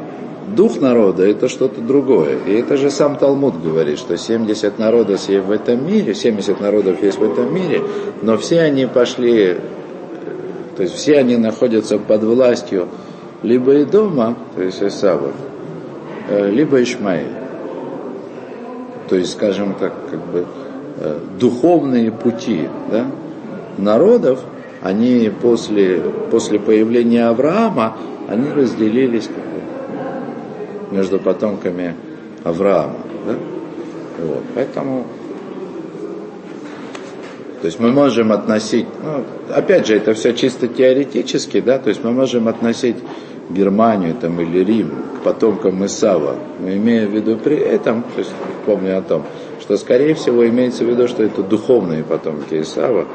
дух 0.55 0.79
народа 0.79 1.27
это 1.27 1.47
что-то 1.47 1.81
другое. 1.81 2.37
И 2.45 2.53
это 2.53 2.77
же 2.77 2.91
сам 2.91 3.17
Талмуд 3.17 3.61
говорит, 3.61 3.97
что 3.97 4.17
70 4.17 4.77
народов 4.77 5.27
есть 5.27 5.45
в 5.45 5.51
этом 5.51 5.85
мире, 5.85 6.13
70 6.13 6.59
народов 6.61 7.01
есть 7.01 7.17
в 7.17 7.23
этом 7.23 7.53
мире, 7.53 7.81
но 8.21 8.37
все 8.37 8.61
они 8.61 8.85
пошли, 8.85 9.57
то 10.77 10.83
есть 10.83 10.95
все 10.95 11.17
они 11.17 11.37
находятся 11.37 11.97
под 11.97 12.23
властью 12.23 12.87
либо 13.41 13.81
Идома, 13.81 14.35
то 14.55 14.61
есть 14.61 14.81
Исава, 14.83 15.31
э, 16.29 16.51
либо 16.51 16.81
Ишмаэль. 16.83 17.33
То 19.09 19.15
есть, 19.15 19.33
скажем 19.33 19.75
так, 19.79 19.93
как 20.09 20.19
бы 20.31 20.45
Э, 20.45 20.64
духовные 21.39 22.11
пути 22.11 22.69
да, 22.91 23.07
народов, 23.77 24.39
они 24.81 25.31
после, 25.41 26.01
после 26.31 26.59
появления 26.59 27.27
Авраама, 27.27 27.97
они 28.27 28.49
разделились 28.51 29.29
между 30.91 31.19
потомками 31.19 31.95
Авраама. 32.43 32.97
Да? 33.27 33.35
Вот, 34.21 34.43
поэтому 34.53 35.05
то 37.65 37.67
есть 37.67 37.79
мы 37.79 37.91
можем 37.91 38.31
относить, 38.31 38.85
ну, 39.03 39.23
опять 39.51 39.87
же, 39.87 39.95
это 39.95 40.13
все 40.13 40.33
чисто 40.33 40.67
теоретически, 40.67 41.61
да, 41.61 41.79
то 41.79 41.89
есть 41.89 42.03
мы 42.03 42.11
можем 42.11 42.47
относить 42.47 42.97
Германию 43.49 44.13
там, 44.13 44.39
или 44.39 44.63
Рим 44.63 44.91
к 45.17 45.23
потомкам 45.23 45.83
Исава, 45.83 46.35
но 46.59 46.71
имея 46.71 47.07
в 47.07 47.11
виду 47.11 47.37
при 47.37 47.57
этом, 47.57 48.03
то 48.03 48.19
есть 48.19 48.31
помню 48.67 48.99
о 48.99 49.01
том, 49.01 49.23
что 49.61 49.77
скорее 49.77 50.15
всего 50.15 50.47
имеется 50.47 50.83
в 50.83 50.87
виду, 50.87 51.07
что 51.07 51.23
это 51.23 51.43
духовные 51.43 52.03
потомки 52.03 52.61
Исава, 52.61 53.07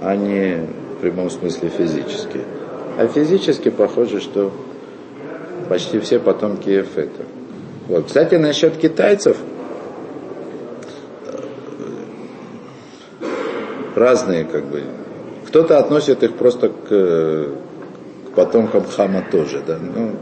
а 0.00 0.16
не 0.16 0.66
в 0.96 1.00
прямом 1.00 1.30
смысле 1.30 1.68
физические. 1.68 2.44
А 2.98 3.06
физически 3.06 3.70
похоже, 3.70 4.20
что 4.20 4.52
почти 5.68 5.98
все 6.00 6.18
потомки 6.18 6.68
Ефета. 6.68 7.24
Вот. 7.88 8.06
Кстати, 8.06 8.34
насчет 8.36 8.76
китайцев, 8.76 9.36
разные 13.94 14.44
как 14.44 14.64
бы. 14.64 14.82
Кто-то 15.46 15.78
относит 15.78 16.22
их 16.22 16.34
просто 16.34 16.68
к, 16.70 16.88
к 16.88 18.34
потомкам 18.34 18.84
Хама 18.84 19.22
тоже, 19.30 19.62
да. 19.66 19.78
Ну, 19.78 20.12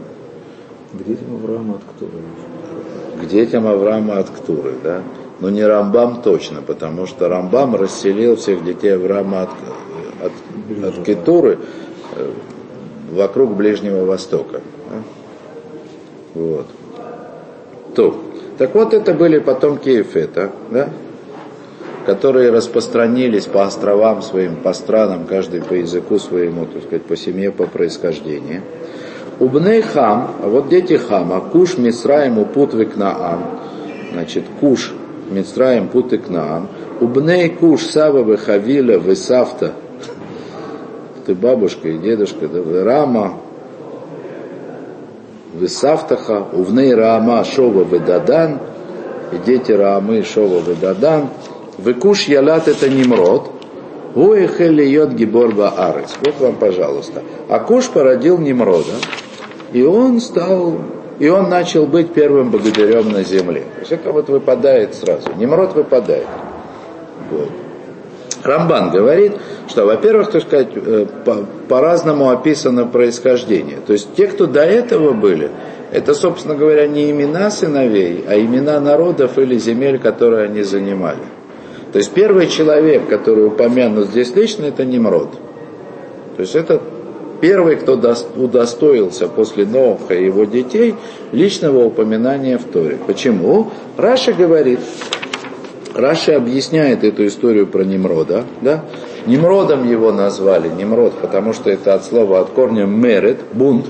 Где 0.93 1.15
там 1.15 1.35
Авраам 1.35 1.71
от 1.71 1.81
которого? 1.83 2.21
к 3.21 3.25
детям 3.27 3.67
Авраама 3.67 4.19
от 4.19 4.29
Ктуры, 4.29 4.73
да? 4.83 5.01
Но 5.41 5.49
не 5.49 5.63
Рамбам 5.63 6.21
точно, 6.21 6.61
потому 6.61 7.07
что 7.07 7.27
Рамбам 7.27 7.75
расселил 7.75 8.35
всех 8.35 8.63
детей 8.63 8.95
Авраама 8.95 9.41
от, 9.41 9.49
от, 10.23 10.83
от 10.85 11.03
Кетуры 11.03 11.57
э, 12.15 12.31
вокруг 13.11 13.55
Ближнего 13.55 14.05
Востока. 14.05 14.61
Да? 14.89 15.03
Вот. 16.35 16.67
То. 17.95 18.21
Так 18.59 18.75
вот, 18.75 18.93
это 18.93 19.15
были 19.15 19.39
потомки 19.39 19.89
Ефета, 19.89 20.51
да? 20.69 20.89
которые 22.05 22.51
распространились 22.51 23.45
по 23.45 23.63
островам 23.63 24.21
своим, 24.21 24.57
по 24.57 24.73
странам, 24.73 25.25
каждый 25.25 25.61
по 25.61 25.73
языку 25.73 26.19
своему, 26.19 26.67
так 26.67 26.83
сказать, 26.83 27.03
по 27.03 27.15
семье, 27.15 27.51
по 27.51 27.65
происхождению. 27.65 28.61
Убней 29.39 29.81
Хам, 29.81 30.35
а 30.43 30.47
вот 30.47 30.69
дети 30.69 30.97
Хама, 30.97 31.41
Куш, 31.41 31.79
Мисраим, 31.79 32.37
Упут, 32.37 32.75
Викнаан. 32.75 33.39
Значит, 34.13 34.43
Куш, 34.59 34.93
Мисраим, 35.31 35.87
Пут 35.87 36.13
и 36.13 36.17
Кнаан. 36.17 36.67
Убней 36.99 37.49
Куш, 37.49 37.83
Сава, 37.85 38.23
Вехавиля, 38.23 38.97
Весавта. 38.97 39.73
Ты 41.25 41.33
бабушка 41.35 41.87
и 41.89 41.97
дедушка, 41.97 42.47
да, 42.47 42.83
Рама, 42.83 43.39
Весавтаха, 45.53 46.45
Увней 46.53 46.93
Раама, 46.93 47.43
Шова, 47.43 47.83
Ведадан. 47.83 48.59
И 49.31 49.37
дети 49.45 49.71
Раамы, 49.71 50.23
Шова, 50.23 50.59
Ведадан. 50.59 51.29
Векуш 51.77 52.27
Ялат 52.27 52.67
это 52.67 52.89
Немрод. 52.89 53.49
Уэхели 54.13 54.83
йод 54.83 55.13
гиборба 55.13 55.69
арец. 55.69 56.17
Вот 56.23 56.39
вам, 56.39 56.55
пожалуйста. 56.55 57.23
А 57.47 57.59
Куш 57.59 57.89
породил 57.89 58.37
Немрода. 58.37 58.93
И 59.71 59.83
он 59.83 60.19
стал, 60.19 60.75
и 61.21 61.29
он 61.29 61.49
начал 61.49 61.85
быть 61.85 62.13
первым 62.13 62.49
богатырем 62.49 63.11
на 63.11 63.23
земле. 63.23 63.61
То 63.75 63.79
есть 63.81 63.91
это 63.91 64.11
вот 64.11 64.27
выпадает 64.27 64.95
сразу. 64.95 65.29
Немрод 65.37 65.75
выпадает. 65.75 66.25
Вот. 67.29 67.49
Рамбан 68.43 68.89
говорит, 68.89 69.33
что, 69.67 69.85
во-первых, 69.85 70.31
так 70.31 70.41
сказать, 70.41 70.69
э, 70.73 71.05
по- 71.23 71.45
по-разному 71.69 72.31
описано 72.31 72.87
происхождение. 72.87 73.77
То 73.85 73.93
есть 73.93 74.15
те, 74.15 74.25
кто 74.25 74.47
до 74.47 74.63
этого 74.63 75.11
были, 75.11 75.51
это, 75.91 76.15
собственно 76.15 76.55
говоря, 76.55 76.87
не 76.87 77.11
имена 77.11 77.51
сыновей, 77.51 78.25
а 78.27 78.35
имена 78.39 78.79
народов 78.79 79.37
или 79.37 79.59
земель, 79.59 79.99
которые 79.99 80.45
они 80.45 80.63
занимали. 80.63 81.21
То 81.91 81.99
есть 81.99 82.11
первый 82.13 82.47
человек, 82.47 83.07
который 83.07 83.45
упомянут 83.45 84.07
здесь 84.07 84.35
лично, 84.35 84.65
это 84.65 84.85
Немрод. 84.85 85.29
То 86.35 86.41
есть 86.41 86.55
это 86.55 86.81
первый, 87.41 87.75
кто 87.75 87.99
удостоился 88.35 89.27
после 89.27 89.65
Ноха 89.65 90.13
и 90.13 90.25
его 90.25 90.45
детей 90.45 90.95
личного 91.31 91.83
упоминания 91.85 92.57
в 92.57 92.63
Торе. 92.63 92.97
Почему? 93.05 93.71
Раши 93.97 94.31
говорит, 94.31 94.79
Раши 95.93 96.37
объясняет 96.37 97.03
эту 97.03 97.25
историю 97.27 97.67
про 97.67 97.83
Нимрода. 97.83 98.45
Да? 98.61 98.85
Нимродом 99.25 99.89
его 99.89 100.11
назвали, 100.11 100.69
Нимрод, 100.69 101.13
потому 101.21 101.53
что 101.53 101.69
это 101.69 101.93
от 101.93 102.05
слова, 102.05 102.39
от 102.39 102.49
корня 102.51 102.85
מרד, 102.85 103.39
бунт, 103.51 103.87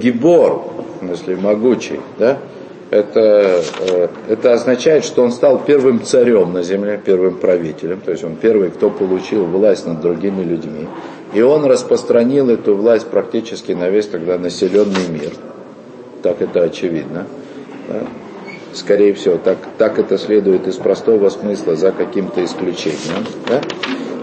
גיבור, 0.00 0.64
в 0.96 1.04
смысле 1.04 1.36
могучий, 1.36 2.00
да? 2.18 2.38
это, 2.90 3.62
э, 3.80 4.08
это 4.28 4.52
означает, 4.52 5.04
что 5.04 5.22
он 5.22 5.30
стал 5.30 5.60
первым 5.64 6.02
царем 6.02 6.52
на 6.52 6.62
земле, 6.62 7.00
первым 7.02 7.36
правителем, 7.36 8.00
то 8.00 8.10
есть 8.10 8.24
он 8.24 8.34
первый, 8.34 8.70
кто 8.70 8.90
получил 8.90 9.44
власть 9.44 9.86
над 9.86 10.00
другими 10.00 10.42
людьми. 10.42 10.88
И 11.32 11.40
он 11.42 11.64
распространил 11.64 12.50
эту 12.50 12.74
власть 12.74 13.08
практически 13.08 13.72
на 13.72 13.88
весь 13.88 14.06
тогда 14.06 14.36
населенный 14.36 15.08
мир. 15.08 15.32
Так 16.22 16.42
это 16.42 16.62
очевидно. 16.62 17.26
Да? 17.88 18.00
Скорее 18.72 19.14
всего, 19.14 19.36
так, 19.36 19.58
так 19.78 19.98
это 19.98 20.18
следует 20.18 20.66
из 20.66 20.76
простого 20.76 21.28
смысла 21.28 21.76
за 21.76 21.92
каким-то 21.92 22.44
исключением. 22.44 23.26
Да? 23.48 23.60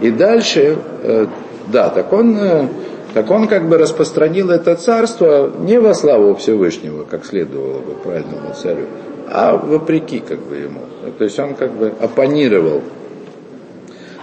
И 0.01 0.11
дальше, 0.11 0.77
э, 1.03 1.27
да, 1.71 1.89
так 1.89 2.11
он, 2.13 2.37
э, 2.37 2.67
так 3.13 3.29
он 3.31 3.47
как 3.47 3.67
бы 3.67 3.77
распространил 3.77 4.51
это 4.51 4.75
царство 4.75 5.51
не 5.59 5.79
во 5.79 5.93
славу 5.93 6.35
Всевышнего, 6.35 7.03
как 7.03 7.25
следовало 7.25 7.79
бы 7.79 7.93
правильному 7.93 8.53
царю, 8.53 8.85
а 9.29 9.57
вопреки 9.57 10.19
как 10.19 10.39
бы 10.39 10.55
ему. 10.55 10.81
То 11.17 11.23
есть 11.23 11.39
он 11.39 11.55
как 11.55 11.71
бы 11.73 11.93
оппонировал 11.99 12.83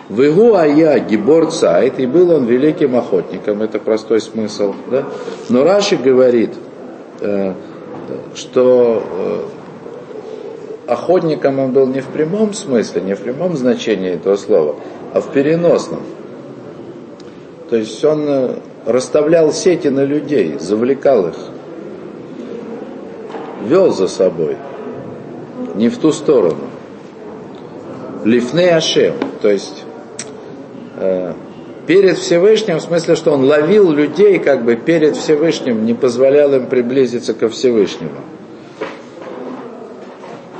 Вегу 0.09 0.55
ая 0.55 0.99
гибор 1.01 1.51
цайт, 1.51 1.99
и 1.99 2.07
был 2.07 2.31
он 2.31 2.45
великим 2.45 2.95
охотником, 2.95 3.63
это 3.63 3.79
простой 3.79 4.21
смысл. 4.21 4.75
Да? 4.91 5.05
Но 5.49 5.65
Раши 5.65 5.97
говорит, 5.97 6.51
э, 7.21 7.55
что 8.35 9.03
э, 9.03 10.93
охотником 10.93 11.59
он 11.59 11.73
был 11.73 11.87
не 11.87 12.01
в 12.01 12.09
прямом 12.09 12.53
смысле, 12.53 13.01
не 13.01 13.15
в 13.15 13.21
прямом 13.21 13.57
значении 13.57 14.11
этого 14.11 14.37
слова, 14.37 14.77
а 15.15 15.23
в 15.23 15.33
переносном. 15.33 16.03
То 17.71 17.77
есть 17.77 18.05
он 18.05 18.25
э, 18.29 18.57
расставлял 18.85 19.53
сети 19.55 19.89
на 19.89 20.05
людей, 20.05 20.57
завлекал 20.59 21.29
их, 21.29 21.37
вел 23.67 23.91
за 23.91 24.07
собой, 24.07 24.59
не 25.75 25.89
в 25.89 25.97
ту 25.97 26.13
сторону. 26.13 26.67
Лифней 28.25 28.71
Ашем, 28.71 29.15
то 29.41 29.51
есть 29.51 29.84
перед 31.87 32.19
Всевышним, 32.19 32.79
в 32.79 32.83
смысле, 32.83 33.15
что 33.15 33.33
он 33.33 33.45
ловил 33.45 33.91
людей 33.91 34.39
как 34.39 34.65
бы 34.65 34.77
перед 34.77 35.17
Всевышним, 35.17 35.85
не 35.85 35.95
позволял 35.95 36.55
им 36.55 36.67
приблизиться 36.67 37.35
ко 37.35 37.49
Всевышнему. 37.49 38.21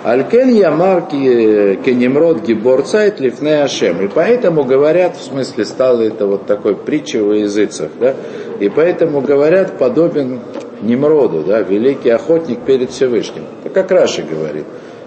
Алькен 0.05 0.51
Ямар 0.51 1.07
Кенемрод 1.09 2.43
Гибор 2.43 2.83
Цайт 2.83 3.21
Лифне 3.21 3.63
Ашем. 3.63 4.05
И 4.05 4.09
поэтому 4.09 4.65
говорят, 4.65 5.17
в 5.17 5.23
смысле, 5.23 5.65
стало 5.65 6.03
это 6.03 6.27
вот 6.27 6.45
такой 6.45 6.77
притчей 6.77 7.21
во 7.21 7.35
языцах, 7.37 7.91
да? 7.99 8.15
И 8.61 8.69
поэтому 8.69 9.23
говорят, 9.23 9.79
подобен 9.79 10.41
Немроду, 10.83 11.43
да, 11.43 11.63
великий 11.63 12.11
охотник 12.11 12.61
перед 12.61 12.91
Всевышним. 12.91 13.45
Это 13.65 13.73
как 13.73 13.91
Раши 13.91 14.23
говорит. 14.23 14.67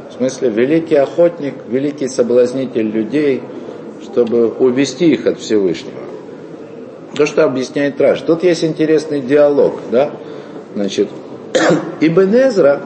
В 0.09 0.17
смысле, 0.17 0.49
великий 0.49 0.95
охотник, 0.95 1.53
великий 1.69 2.07
соблазнитель 2.07 2.89
людей– 2.89 3.43
чтобы 4.17 4.47
увести 4.47 5.11
их 5.11 5.27
от 5.27 5.39
Всевышнего. 5.39 5.99
То, 7.15 7.27
что 7.27 7.43
объясняет 7.43 8.01
Раш. 8.01 8.21
Тут 8.21 8.43
есть 8.43 8.63
интересный 8.63 9.21
диалог, 9.21 9.75
да? 9.91 10.09
Значит, 10.73 11.09
Ибн 12.01 12.35
Эзра, 12.35 12.81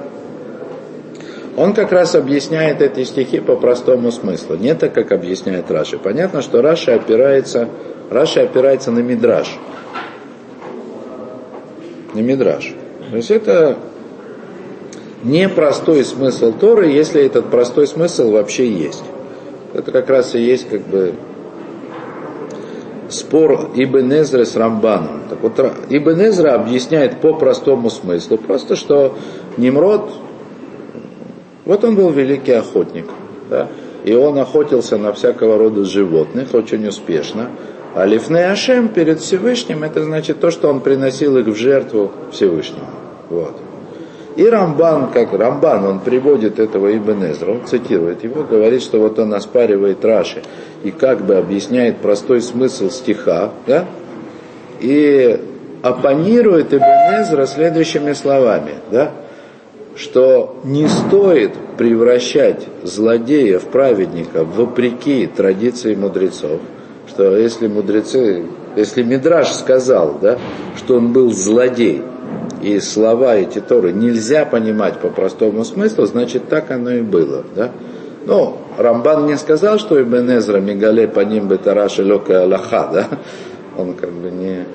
он 1.56 1.74
как 1.74 1.94
раз 1.94 2.16
объясняет 2.16 2.82
эти 2.82 3.06
стихи 3.06 3.40
по 3.40 3.56
простому 3.56 4.12
смыслу. 4.12 4.58
Не 4.58 4.76
так, 4.76 4.92
как 4.92 5.14
объясняет 5.14 5.72
Раши. 5.72 5.98
Понятно, 5.98 6.42
что 6.42 6.62
Раши 6.62 6.92
опирается, 6.92 7.70
Раши 8.10 8.42
опирается 8.42 8.92
на 8.92 9.00
Мидраш. 9.00 9.58
На 12.14 12.20
Мидраш. 12.20 12.76
То 13.10 13.16
есть 13.16 13.32
это 13.32 13.78
непростой 15.24 16.04
смысл 16.04 16.52
Торы, 16.52 16.88
если 16.88 17.26
этот 17.26 17.46
простой 17.50 17.88
смысл 17.88 18.32
вообще 18.32 18.70
есть. 18.70 19.04
Это 19.74 19.92
как 19.92 20.10
раз 20.10 20.36
и 20.36 20.42
есть 20.42 20.70
как 20.70 20.82
бы 20.82 21.14
спор 23.10 23.72
Ибн 23.76 24.14
Эзры 24.14 24.46
с 24.46 24.56
Рамбаном. 24.56 25.24
Так 25.30 25.42
вот, 25.42 25.60
Ибн 25.90 26.22
Эзра 26.28 26.54
объясняет 26.54 27.22
по 27.22 27.34
простому 27.34 27.90
смыслу, 27.90 28.38
просто 28.38 28.76
что 28.76 29.18
Немрод, 29.58 30.12
вот 31.66 31.84
он 31.84 31.96
был 31.96 32.10
великий 32.10 32.54
охотник, 32.54 33.06
да, 33.50 33.68
и 34.04 34.14
он 34.14 34.38
охотился 34.38 34.98
на 34.98 35.14
всякого 35.14 35.58
рода 35.58 35.86
животных 35.86 36.54
очень 36.54 36.88
успешно. 36.88 37.50
А 37.94 38.06
Лифней 38.06 38.50
Ашем 38.50 38.88
перед 38.88 39.20
Всевышним, 39.20 39.84
это 39.84 40.04
значит 40.04 40.40
то, 40.40 40.50
что 40.50 40.70
он 40.70 40.80
приносил 40.80 41.38
их 41.38 41.48
в 41.48 41.56
жертву 41.56 42.12
Всевышнему. 42.32 42.88
Вот. 43.30 43.58
И 44.36 44.46
Рамбан, 44.46 45.12
как 45.12 45.34
Рамбан, 45.34 45.86
он 45.86 46.00
приводит 46.00 46.58
этого 46.58 46.96
Ибн 46.96 47.32
Эзра, 47.32 47.52
он 47.52 47.66
цитирует 47.66 48.24
его, 48.24 48.44
говорит, 48.44 48.82
что 48.82 49.00
вот 49.00 49.20
он 49.20 49.34
оспаривает 49.34 50.06
Раши 50.06 50.42
и 50.84 50.92
как 50.92 51.26
бы 51.26 51.36
объясняет 51.36 51.98
простой 51.98 52.42
смысл 52.42 52.90
стиха, 52.90 53.52
да? 53.68 53.86
и 54.80 55.40
оппонирует 55.82 56.74
Ибн 56.74 57.22
Эзра 57.22 57.46
следующими 57.46 58.14
словами, 58.14 58.76
да? 58.90 59.12
что 59.96 60.62
не 60.64 60.88
стоит 60.88 61.52
превращать 61.78 62.66
злодея 62.84 63.60
в 63.60 63.66
праведника 63.66 64.46
вопреки 64.46 65.28
традиции 65.28 65.94
мудрецов, 65.96 66.62
что 67.08 67.36
если 67.36 67.68
мудрецы, 67.68 68.46
если 68.78 69.04
Мидраш 69.04 69.52
сказал, 69.52 70.18
да, 70.22 70.38
что 70.78 70.96
он 70.96 71.12
был 71.12 71.32
злодей, 71.32 72.02
и 72.62 72.80
слова 72.80 73.36
эти 73.36 73.60
Торы 73.60 73.92
нельзя 73.92 74.46
понимать 74.46 75.00
по 75.00 75.10
простому 75.10 75.64
смыслу, 75.64 76.06
значит 76.06 76.48
так 76.50 76.72
оно 76.72 76.92
и 76.92 77.02
было. 77.02 77.44
Да? 77.56 77.72
Ну, 78.26 78.58
Рамбан 78.78 79.26
не 79.26 79.38
сказал, 79.38 79.80
что 79.80 80.02
Ибн 80.02 80.38
Эзра 80.38 80.60
Мигале 80.60 81.08
по 81.08 81.22
ним 81.22 81.48
бы 81.48 81.58
Тараши 81.58 82.04
Лока 82.04 82.44
Аллаха, 82.44 82.90
да? 82.94 83.08
Он 83.78 83.94
как 83.94 84.12
бы 84.12 84.30
не, 84.30 84.66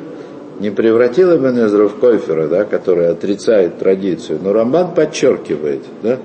не 0.59 0.71
превратил 0.71 1.37
Ибн 1.37 1.65
Эзра 1.65 1.89
в 1.89 1.97
Койфера, 1.97 2.49
да, 2.49 2.65
который 2.65 3.09
отрицает 3.09 3.79
традицию, 3.79 4.41
но 4.43 4.53
Рамбан 4.53 4.95
подчеркивает, 4.95 5.83
да, 6.03 6.19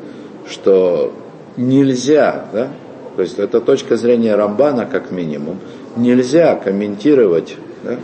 что 0.48 1.12
нельзя, 1.58 2.46
да, 2.54 2.70
то 3.16 3.22
есть 3.22 3.40
это 3.40 3.60
точка 3.60 3.98
зрения 3.98 4.36
Рамбана 4.36 4.86
как 4.86 5.12
минимум, 5.12 5.60
нельзя 5.96 6.56
комментировать 6.56 7.56
да, 7.84 7.98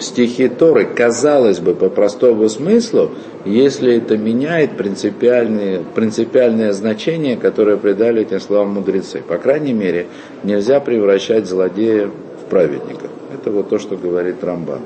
стихи 0.00 0.48
Торы, 0.48 0.84
казалось 0.84 1.58
бы, 1.58 1.74
по 1.74 1.88
простому 1.88 2.48
смыслу, 2.48 3.10
если 3.44 3.96
это 3.96 4.16
меняет 4.16 4.76
принципиальное, 4.76 5.82
принципиальное 5.94 6.72
значение, 6.72 7.36
которое 7.36 7.76
придали 7.76 8.22
этим 8.22 8.40
словам 8.40 8.74
мудрецы. 8.74 9.22
По 9.26 9.38
крайней 9.38 9.72
мере, 9.72 10.06
нельзя 10.42 10.80
превращать 10.80 11.46
злодея 11.46 12.08
в 12.08 12.50
праведника. 12.50 13.08
Это 13.32 13.50
вот 13.50 13.68
то, 13.68 13.78
что 13.78 13.96
говорит 13.96 14.42
Рамбан. 14.42 14.80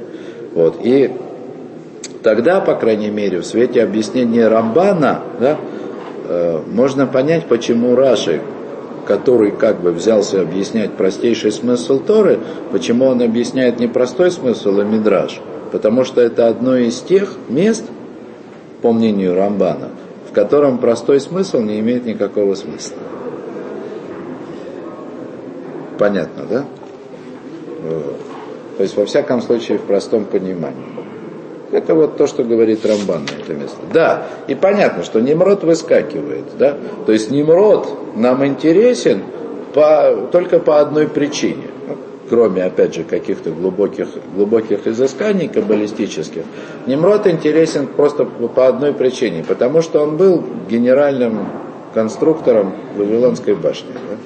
Вот. 0.55 0.81
И 0.83 1.11
тогда, 2.23 2.61
по 2.61 2.75
крайней 2.75 3.11
мере, 3.11 3.41
в 3.41 3.47
свете 3.47 3.83
объяснения 3.83 4.49
Рамбана, 4.49 5.23
да, 5.39 5.59
э, 6.29 6.61
можно 6.67 7.07
понять, 7.07 7.47
почему 7.47 7.95
Раши 7.95 8.41
который 9.11 9.51
как 9.51 9.81
бы 9.81 9.91
взялся 9.91 10.41
объяснять 10.41 10.93
простейший 10.93 11.51
смысл 11.51 11.99
Торы, 11.99 12.39
почему 12.71 13.07
он 13.07 13.21
объясняет 13.21 13.81
не 13.81 13.89
простой 13.89 14.31
смысл, 14.31 14.79
а 14.79 14.85
мидраж? 14.85 15.41
Потому 15.73 16.05
что 16.05 16.21
это 16.21 16.47
одно 16.47 16.77
из 16.77 17.01
тех 17.01 17.35
мест, 17.49 17.85
по 18.83 18.93
мнению 18.93 19.35
Рамбана, 19.35 19.89
в 20.29 20.33
котором 20.33 20.79
простой 20.79 21.19
смысл 21.19 21.59
не 21.59 21.81
имеет 21.81 22.07
никакого 22.07 22.55
смысла. 22.55 22.99
Понятно, 25.99 26.45
да? 26.49 26.65
То 28.77 28.85
есть, 28.85 28.97
во 28.97 29.07
всяком 29.07 29.43
случае, 29.43 29.79
в 29.79 29.83
простом 29.83 30.25
понимании. 30.25 31.00
Это 31.73 31.95
вот 31.95 32.17
то, 32.17 32.27
что 32.27 32.43
говорит 32.43 32.85
Рамбан 32.85 33.27
на 33.27 33.43
это 33.43 33.55
место. 33.55 33.79
Да, 33.93 34.27
и 34.49 34.55
понятно, 34.55 35.05
что 35.05 35.21
Немрод 35.21 35.63
выскакивает. 35.63 36.45
Да? 36.59 36.77
То 37.07 37.13
есть 37.13 37.31
Немрод 37.31 38.17
нам 38.17 38.45
интересен 38.45 39.23
по, 39.73 40.29
только 40.33 40.59
по 40.59 40.81
одной 40.81 41.07
причине. 41.07 41.69
Ну, 41.87 41.97
кроме, 42.29 42.65
опять 42.65 42.95
же, 42.97 43.05
каких-то 43.05 43.51
глубоких, 43.51 44.09
глубоких 44.35 44.89
изысканий 44.89 45.47
каббалистических. 45.47 46.43
Немрод 46.87 47.29
интересен 47.29 47.87
просто 47.87 48.25
по 48.25 48.67
одной 48.67 48.93
причине. 48.93 49.45
Потому 49.47 49.81
что 49.81 50.03
он 50.03 50.17
был 50.17 50.43
генеральным 50.69 51.47
конструктором 51.95 52.75
Вавилонской 52.97 53.55
башни. 53.55 53.93
Да? 53.93 54.17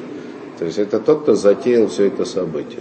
То 0.58 0.64
есть 0.64 0.78
это 0.78 0.98
тот, 0.98 1.22
кто 1.22 1.34
затеял 1.34 1.88
все 1.88 2.06
это 2.06 2.24
событие. 2.24 2.80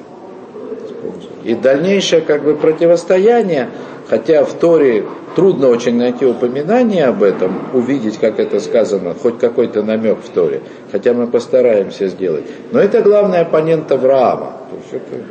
И 1.44 1.56
дальнейшее 1.56 2.22
как 2.22 2.44
бы 2.44 2.56
противостояние 2.56 3.70
Хотя 4.10 4.44
в 4.44 4.54
Торе 4.54 5.06
трудно 5.36 5.70
очень 5.70 5.98
найти 5.98 6.26
упоминание 6.26 7.06
об 7.06 7.24
этом, 7.24 7.70
увидеть, 7.74 8.18
как 8.18 8.40
это 8.40 8.60
сказано, 8.60 9.14
хоть 9.14 9.40
какой-то 9.40 9.82
намек 9.82 10.20
в 10.20 10.30
Торе. 10.30 10.62
Хотя 10.92 11.14
мы 11.14 11.28
постараемся 11.28 12.08
сделать. 12.08 12.44
Но 12.72 12.80
это 12.80 13.02
главный 13.02 13.40
оппонент 13.40 13.92
Авраама. 13.92 14.58
То 14.70 14.76
есть 14.76 14.94
это 14.94 15.24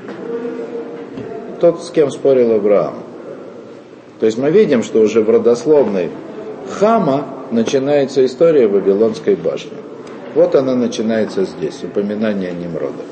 тот, 1.60 1.84
с 1.84 1.90
кем 1.90 2.10
спорил 2.10 2.52
Авраам. 2.52 2.94
То 4.20 4.26
есть 4.26 4.38
мы 4.38 4.50
видим, 4.50 4.82
что 4.82 5.00
уже 5.00 5.20
в 5.20 5.30
родословной 5.30 6.10
Хама 6.78 7.26
начинается 7.50 8.24
история 8.24 8.68
Вавилонской 8.68 9.34
башни. 9.36 9.72
Вот 10.34 10.54
она 10.54 10.74
начинается 10.74 11.44
здесь, 11.44 11.84
упоминание 11.84 12.52
Немрода. 12.52 13.02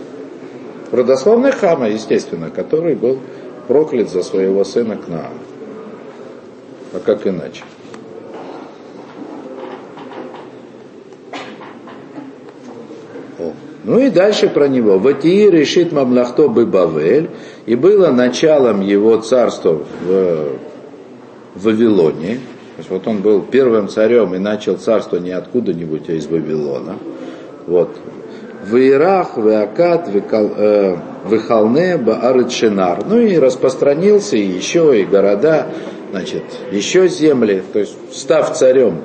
В 0.91 0.95
родословной 0.95 1.53
Хама, 1.53 1.89
естественно, 1.89 2.51
который 2.51 2.95
был 2.95 3.19
проклят 3.69 4.11
за 4.11 4.23
своего 4.23 4.65
сына 4.65 4.97
Кнаана. 4.97 5.39
А 6.93 6.99
как 6.99 7.27
иначе? 7.27 7.63
О. 13.39 13.53
Ну 13.85 13.99
и 14.01 14.11
дальше 14.11 14.49
про 14.49 14.67
него. 14.67 14.99
Ватии 14.99 15.49
решит 15.49 15.93
Мамлахто 15.93 16.49
бы 16.49 16.67
Бавель, 16.67 17.31
и 17.67 17.77
было 17.77 18.11
началом 18.11 18.81
его 18.81 19.19
царства 19.19 19.81
в 20.05 20.59
Вавилоне. 21.55 22.35
То 22.35 22.79
есть 22.79 22.91
вот 22.91 23.07
он 23.07 23.19
был 23.19 23.43
первым 23.43 23.89
царем 23.89 24.35
и 24.35 24.39
начал 24.39 24.77
царство 24.77 25.19
не 25.19 25.31
откуда-нибудь, 25.31 26.09
а 26.09 26.13
из 26.15 26.27
Вавилона. 26.27 26.97
Вот. 27.69 27.91
В 28.71 28.77
Ирах, 28.77 29.37
в 29.37 29.49
Акад, 29.49 30.09
в 30.09 31.39
Халне, 31.47 31.97
Баарет. 31.97 33.07
Ну 33.07 33.19
и 33.19 33.37
распространился 33.37 34.37
и 34.37 34.43
еще 34.43 35.01
и 35.01 35.05
города 35.05 35.67
значит, 36.11 36.45
еще 36.71 37.09
земли, 37.09 37.63
то 37.73 37.79
есть 37.79 37.97
став 38.13 38.57
царем 38.57 39.01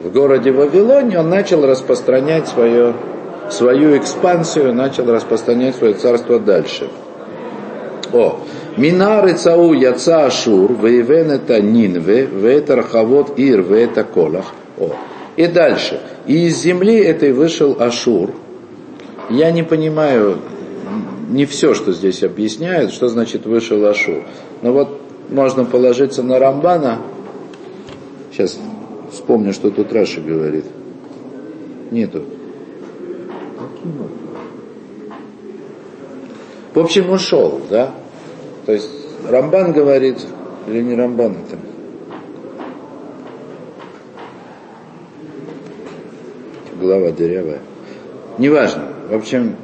в 0.00 0.12
городе 0.12 0.52
Вавилоне, 0.52 1.20
он 1.20 1.30
начал 1.30 1.64
распространять 1.64 2.46
свое, 2.48 2.94
свою 3.50 3.96
экспансию, 3.96 4.74
начал 4.74 5.10
распространять 5.10 5.76
свое 5.76 5.94
царство 5.94 6.38
дальше. 6.38 6.90
О, 8.12 8.40
Минары 8.76 9.32
цау 9.32 9.72
яца 9.72 10.26
ашур, 10.26 10.74
вейвен 10.74 11.30
это 11.30 11.60
нинве, 11.62 12.26
вейта 12.26 12.76
рахавод 12.76 13.38
ир, 13.38 13.62
вейта 13.62 14.04
колах. 14.04 14.52
О, 14.78 14.90
и 15.36 15.46
дальше. 15.46 16.00
И 16.26 16.46
из 16.46 16.60
земли 16.60 16.96
этой 16.98 17.32
вышел 17.32 17.76
Ашур. 17.80 18.30
Я 19.30 19.50
не 19.50 19.62
понимаю, 19.62 20.38
не 21.28 21.46
все, 21.46 21.74
что 21.74 21.92
здесь 21.92 22.22
объясняют, 22.22 22.92
что 22.92 23.08
значит 23.08 23.46
вышел 23.46 23.84
Ашур. 23.86 24.22
Но 24.62 24.72
вот 24.72 25.00
можно 25.30 25.64
положиться 25.64 26.22
на 26.22 26.38
Рамбана. 26.38 26.98
Сейчас 28.30 28.58
вспомню, 29.10 29.52
что 29.52 29.70
тут 29.70 29.92
Раши 29.92 30.20
говорит. 30.20 30.64
Нету. 31.90 32.24
В 36.74 36.80
общем, 36.80 37.10
ушел, 37.10 37.60
да? 37.70 37.94
То 38.66 38.72
есть 38.72 38.90
Рамбан 39.28 39.72
говорит, 39.72 40.18
или 40.66 40.82
не 40.82 40.94
Рамбан 40.94 41.36
это? 41.46 41.58
Глава 46.80 47.10
дырявая. 47.10 47.60
Неважно. 48.38 48.84
В 49.08 49.14
общем, 49.14 49.54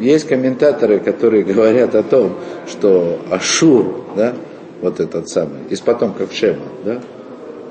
есть 0.00 0.26
комментаторы, 0.26 0.98
которые 0.98 1.42
говорят 1.44 1.94
о 1.94 2.02
том, 2.02 2.34
что 2.66 3.18
Ашур, 3.30 4.04
да, 4.16 4.34
вот 4.80 5.00
этот 5.00 5.28
самый, 5.28 5.60
из 5.70 5.80
потомков 5.80 6.32
Шема, 6.32 6.66
да, 6.84 7.00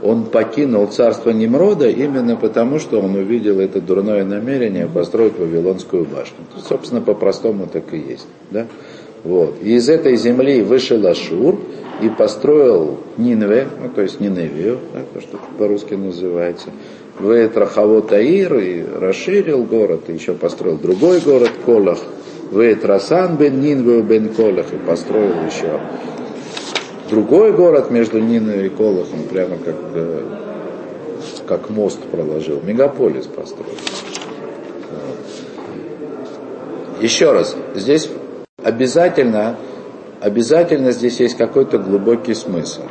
он 0.04 0.26
покинул 0.26 0.88
царство 0.88 1.30
Немрода 1.30 1.88
именно 1.88 2.36
потому, 2.36 2.80
что 2.80 3.00
он 3.00 3.16
увидел 3.16 3.60
это 3.60 3.80
дурное 3.80 4.26
намерение 4.26 4.86
построить 4.88 5.40
Вавилонскую 5.40 6.06
башню. 6.06 6.38
Тут, 6.54 6.66
собственно, 6.66 7.00
по-простому 7.00 7.68
так 7.68 7.94
и 7.94 7.98
есть. 7.98 8.28
Да? 8.52 8.68
Вот. 9.24 9.56
И 9.62 9.76
из 9.76 9.88
этой 9.88 10.18
земли 10.18 10.62
вышел 10.62 11.06
Ашур 11.08 11.58
и 12.02 12.10
построил 12.10 13.00
Нинве, 13.18 13.68
ну, 13.82 13.90
то 13.90 14.02
есть 14.02 14.20
Ниневию, 14.20 14.80
да, 14.94 15.02
то, 15.14 15.22
что 15.22 15.40
по-русски 15.58 15.94
называется, 15.94 16.70
Вейтрахавот 17.20 18.12
Аир, 18.12 18.58
и 18.58 18.84
расширил 18.84 19.64
город, 19.64 20.10
и 20.10 20.14
еще 20.14 20.34
построил 20.34 20.78
другой 20.78 21.20
город, 21.20 21.52
Колах, 21.66 22.00
Вейтрасан 22.52 23.38
бен 23.38 23.62
Нинве 23.62 24.02
бен 24.02 24.30
Колах, 24.30 24.74
и 24.74 24.78
построил 24.78 25.46
еще 25.46 25.80
другой 27.14 27.54
город 27.54 27.92
между 27.92 28.20
Ниной 28.20 28.66
и 28.66 28.70
Колохом, 28.70 29.24
прямо 29.30 29.58
как, 29.58 29.76
э, 29.94 30.22
как 31.46 31.70
мост 31.70 32.00
проложил, 32.00 32.60
мегаполис 32.64 33.28
построил. 33.28 33.78
Еще 37.00 37.32
раз, 37.32 37.56
здесь 37.76 38.10
обязательно, 38.64 39.58
обязательно 40.22 40.92
здесь 40.92 41.20
есть 41.20 41.38
какой-то 41.38 41.78
глубокий 41.78 42.34
смысл, 42.34 42.82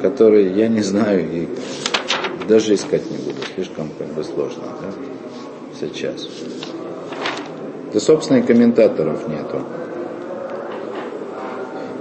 который 0.00 0.52
я 0.52 0.66
не 0.66 0.80
знаю 0.80 1.20
и 1.20 1.48
даже 2.48 2.74
искать 2.74 3.10
не 3.10 3.18
буду, 3.18 3.38
слишком 3.54 3.88
как 3.98 4.08
бы 4.08 4.24
сложно 4.24 4.64
да? 4.80 4.88
сейчас. 5.80 6.28
Да, 7.92 8.00
собственно, 8.00 8.38
и 8.38 8.42
комментаторов 8.42 9.28
нету. 9.28 9.62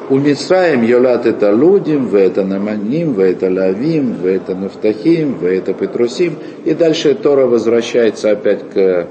У 0.09 0.17
Мицраем 0.17 0.83
Йолат 0.83 1.25
это 1.25 1.55
Лудим, 1.55 2.07
в 2.07 2.15
это 2.15 2.43
Наманим, 2.43 3.13
в 3.13 3.19
это 3.19 3.49
Лавим, 3.49 4.15
в 4.15 4.25
это 4.25 4.55
Нафтахим, 4.55 5.35
в 5.35 5.45
это 5.45 5.73
Петрусим. 5.73 6.35
И 6.65 6.73
дальше 6.73 7.15
Тора 7.15 7.45
возвращается 7.45 8.31
опять 8.31 8.69
к, 8.73 9.07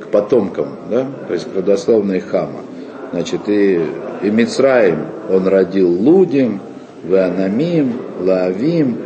к 0.00 0.06
потомкам, 0.08 0.68
да? 0.90 1.06
то 1.26 1.32
есть 1.32 1.50
к 1.50 1.56
родословной 1.56 2.20
Хама. 2.20 2.60
Значит, 3.12 3.48
и, 3.48 3.80
и 4.22 4.30
Мицраем 4.30 5.06
он 5.30 5.48
родил 5.48 5.88
Лудим, 5.90 6.60
Веанамим, 7.04 7.94
Лавим, 8.20 8.98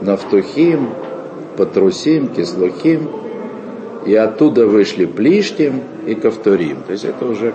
Нафтухим, 0.00 0.90
Патрусим, 1.56 2.28
Кислухим, 2.28 3.08
и 4.06 4.14
оттуда 4.14 4.66
вышли 4.66 5.04
Плиштим 5.04 5.80
и 6.06 6.14
Ковторим. 6.14 6.82
То 6.86 6.92
есть 6.92 7.04
это 7.04 7.24
уже 7.26 7.52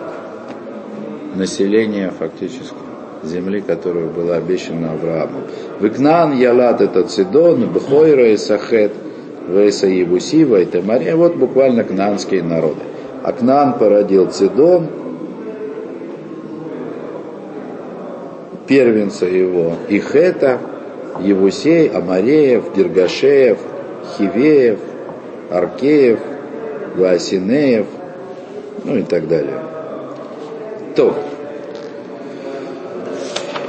населения 1.35 2.11
фактически 2.17 2.75
земли, 3.23 3.61
которая 3.61 4.07
была 4.07 4.35
обещана 4.35 4.93
Аврааму. 4.93 5.41
Викнан 5.79 6.37
Ялат 6.37 6.81
это 6.81 7.03
Цидон, 7.03 7.71
Бхойра 7.71 8.29
и 8.29 8.37
Сахет, 8.37 8.91
Вейса 9.47 9.87
Ебуси, 9.87 10.43
Вайтемария. 10.43 11.15
Вот 11.15 11.35
буквально 11.35 11.83
кнаанские 11.83 12.43
народы. 12.43 12.81
А 13.23 13.33
Кнаан 13.33 13.73
породил 13.73 14.29
Цидон, 14.31 14.87
первенца 18.67 19.27
его, 19.27 19.73
Ихета, 19.89 20.59
Евусей, 21.19 21.89
Амареев, 21.89 22.73
Дергашеев, 22.73 23.59
Хивеев, 24.17 24.79
Аркеев, 25.49 26.19
Васинеев, 26.95 27.85
ну 28.83 28.97
и 28.97 29.03
так 29.03 29.27
далее. 29.27 29.59
То, 30.95 31.15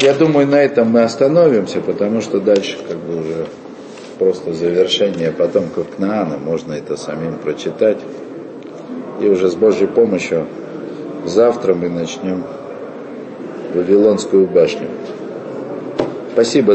я 0.00 0.14
думаю, 0.14 0.46
на 0.46 0.62
этом 0.62 0.90
мы 0.90 1.02
остановимся, 1.02 1.80
потому 1.80 2.20
что 2.20 2.40
дальше 2.40 2.78
как 2.88 2.96
бы 2.98 3.20
уже 3.20 3.46
просто 4.18 4.52
завершение 4.52 5.32
потомков 5.32 5.88
Кнаана, 5.96 6.38
можно 6.38 6.72
это 6.72 6.96
самим 6.96 7.38
прочитать. 7.38 7.98
И 9.20 9.26
уже 9.26 9.50
с 9.50 9.54
Божьей 9.54 9.88
помощью 9.88 10.46
завтра 11.26 11.74
мы 11.74 11.88
начнем 11.88 12.44
Вавилонскую 13.74 14.46
башню. 14.46 14.88
Спасибо 16.32 16.70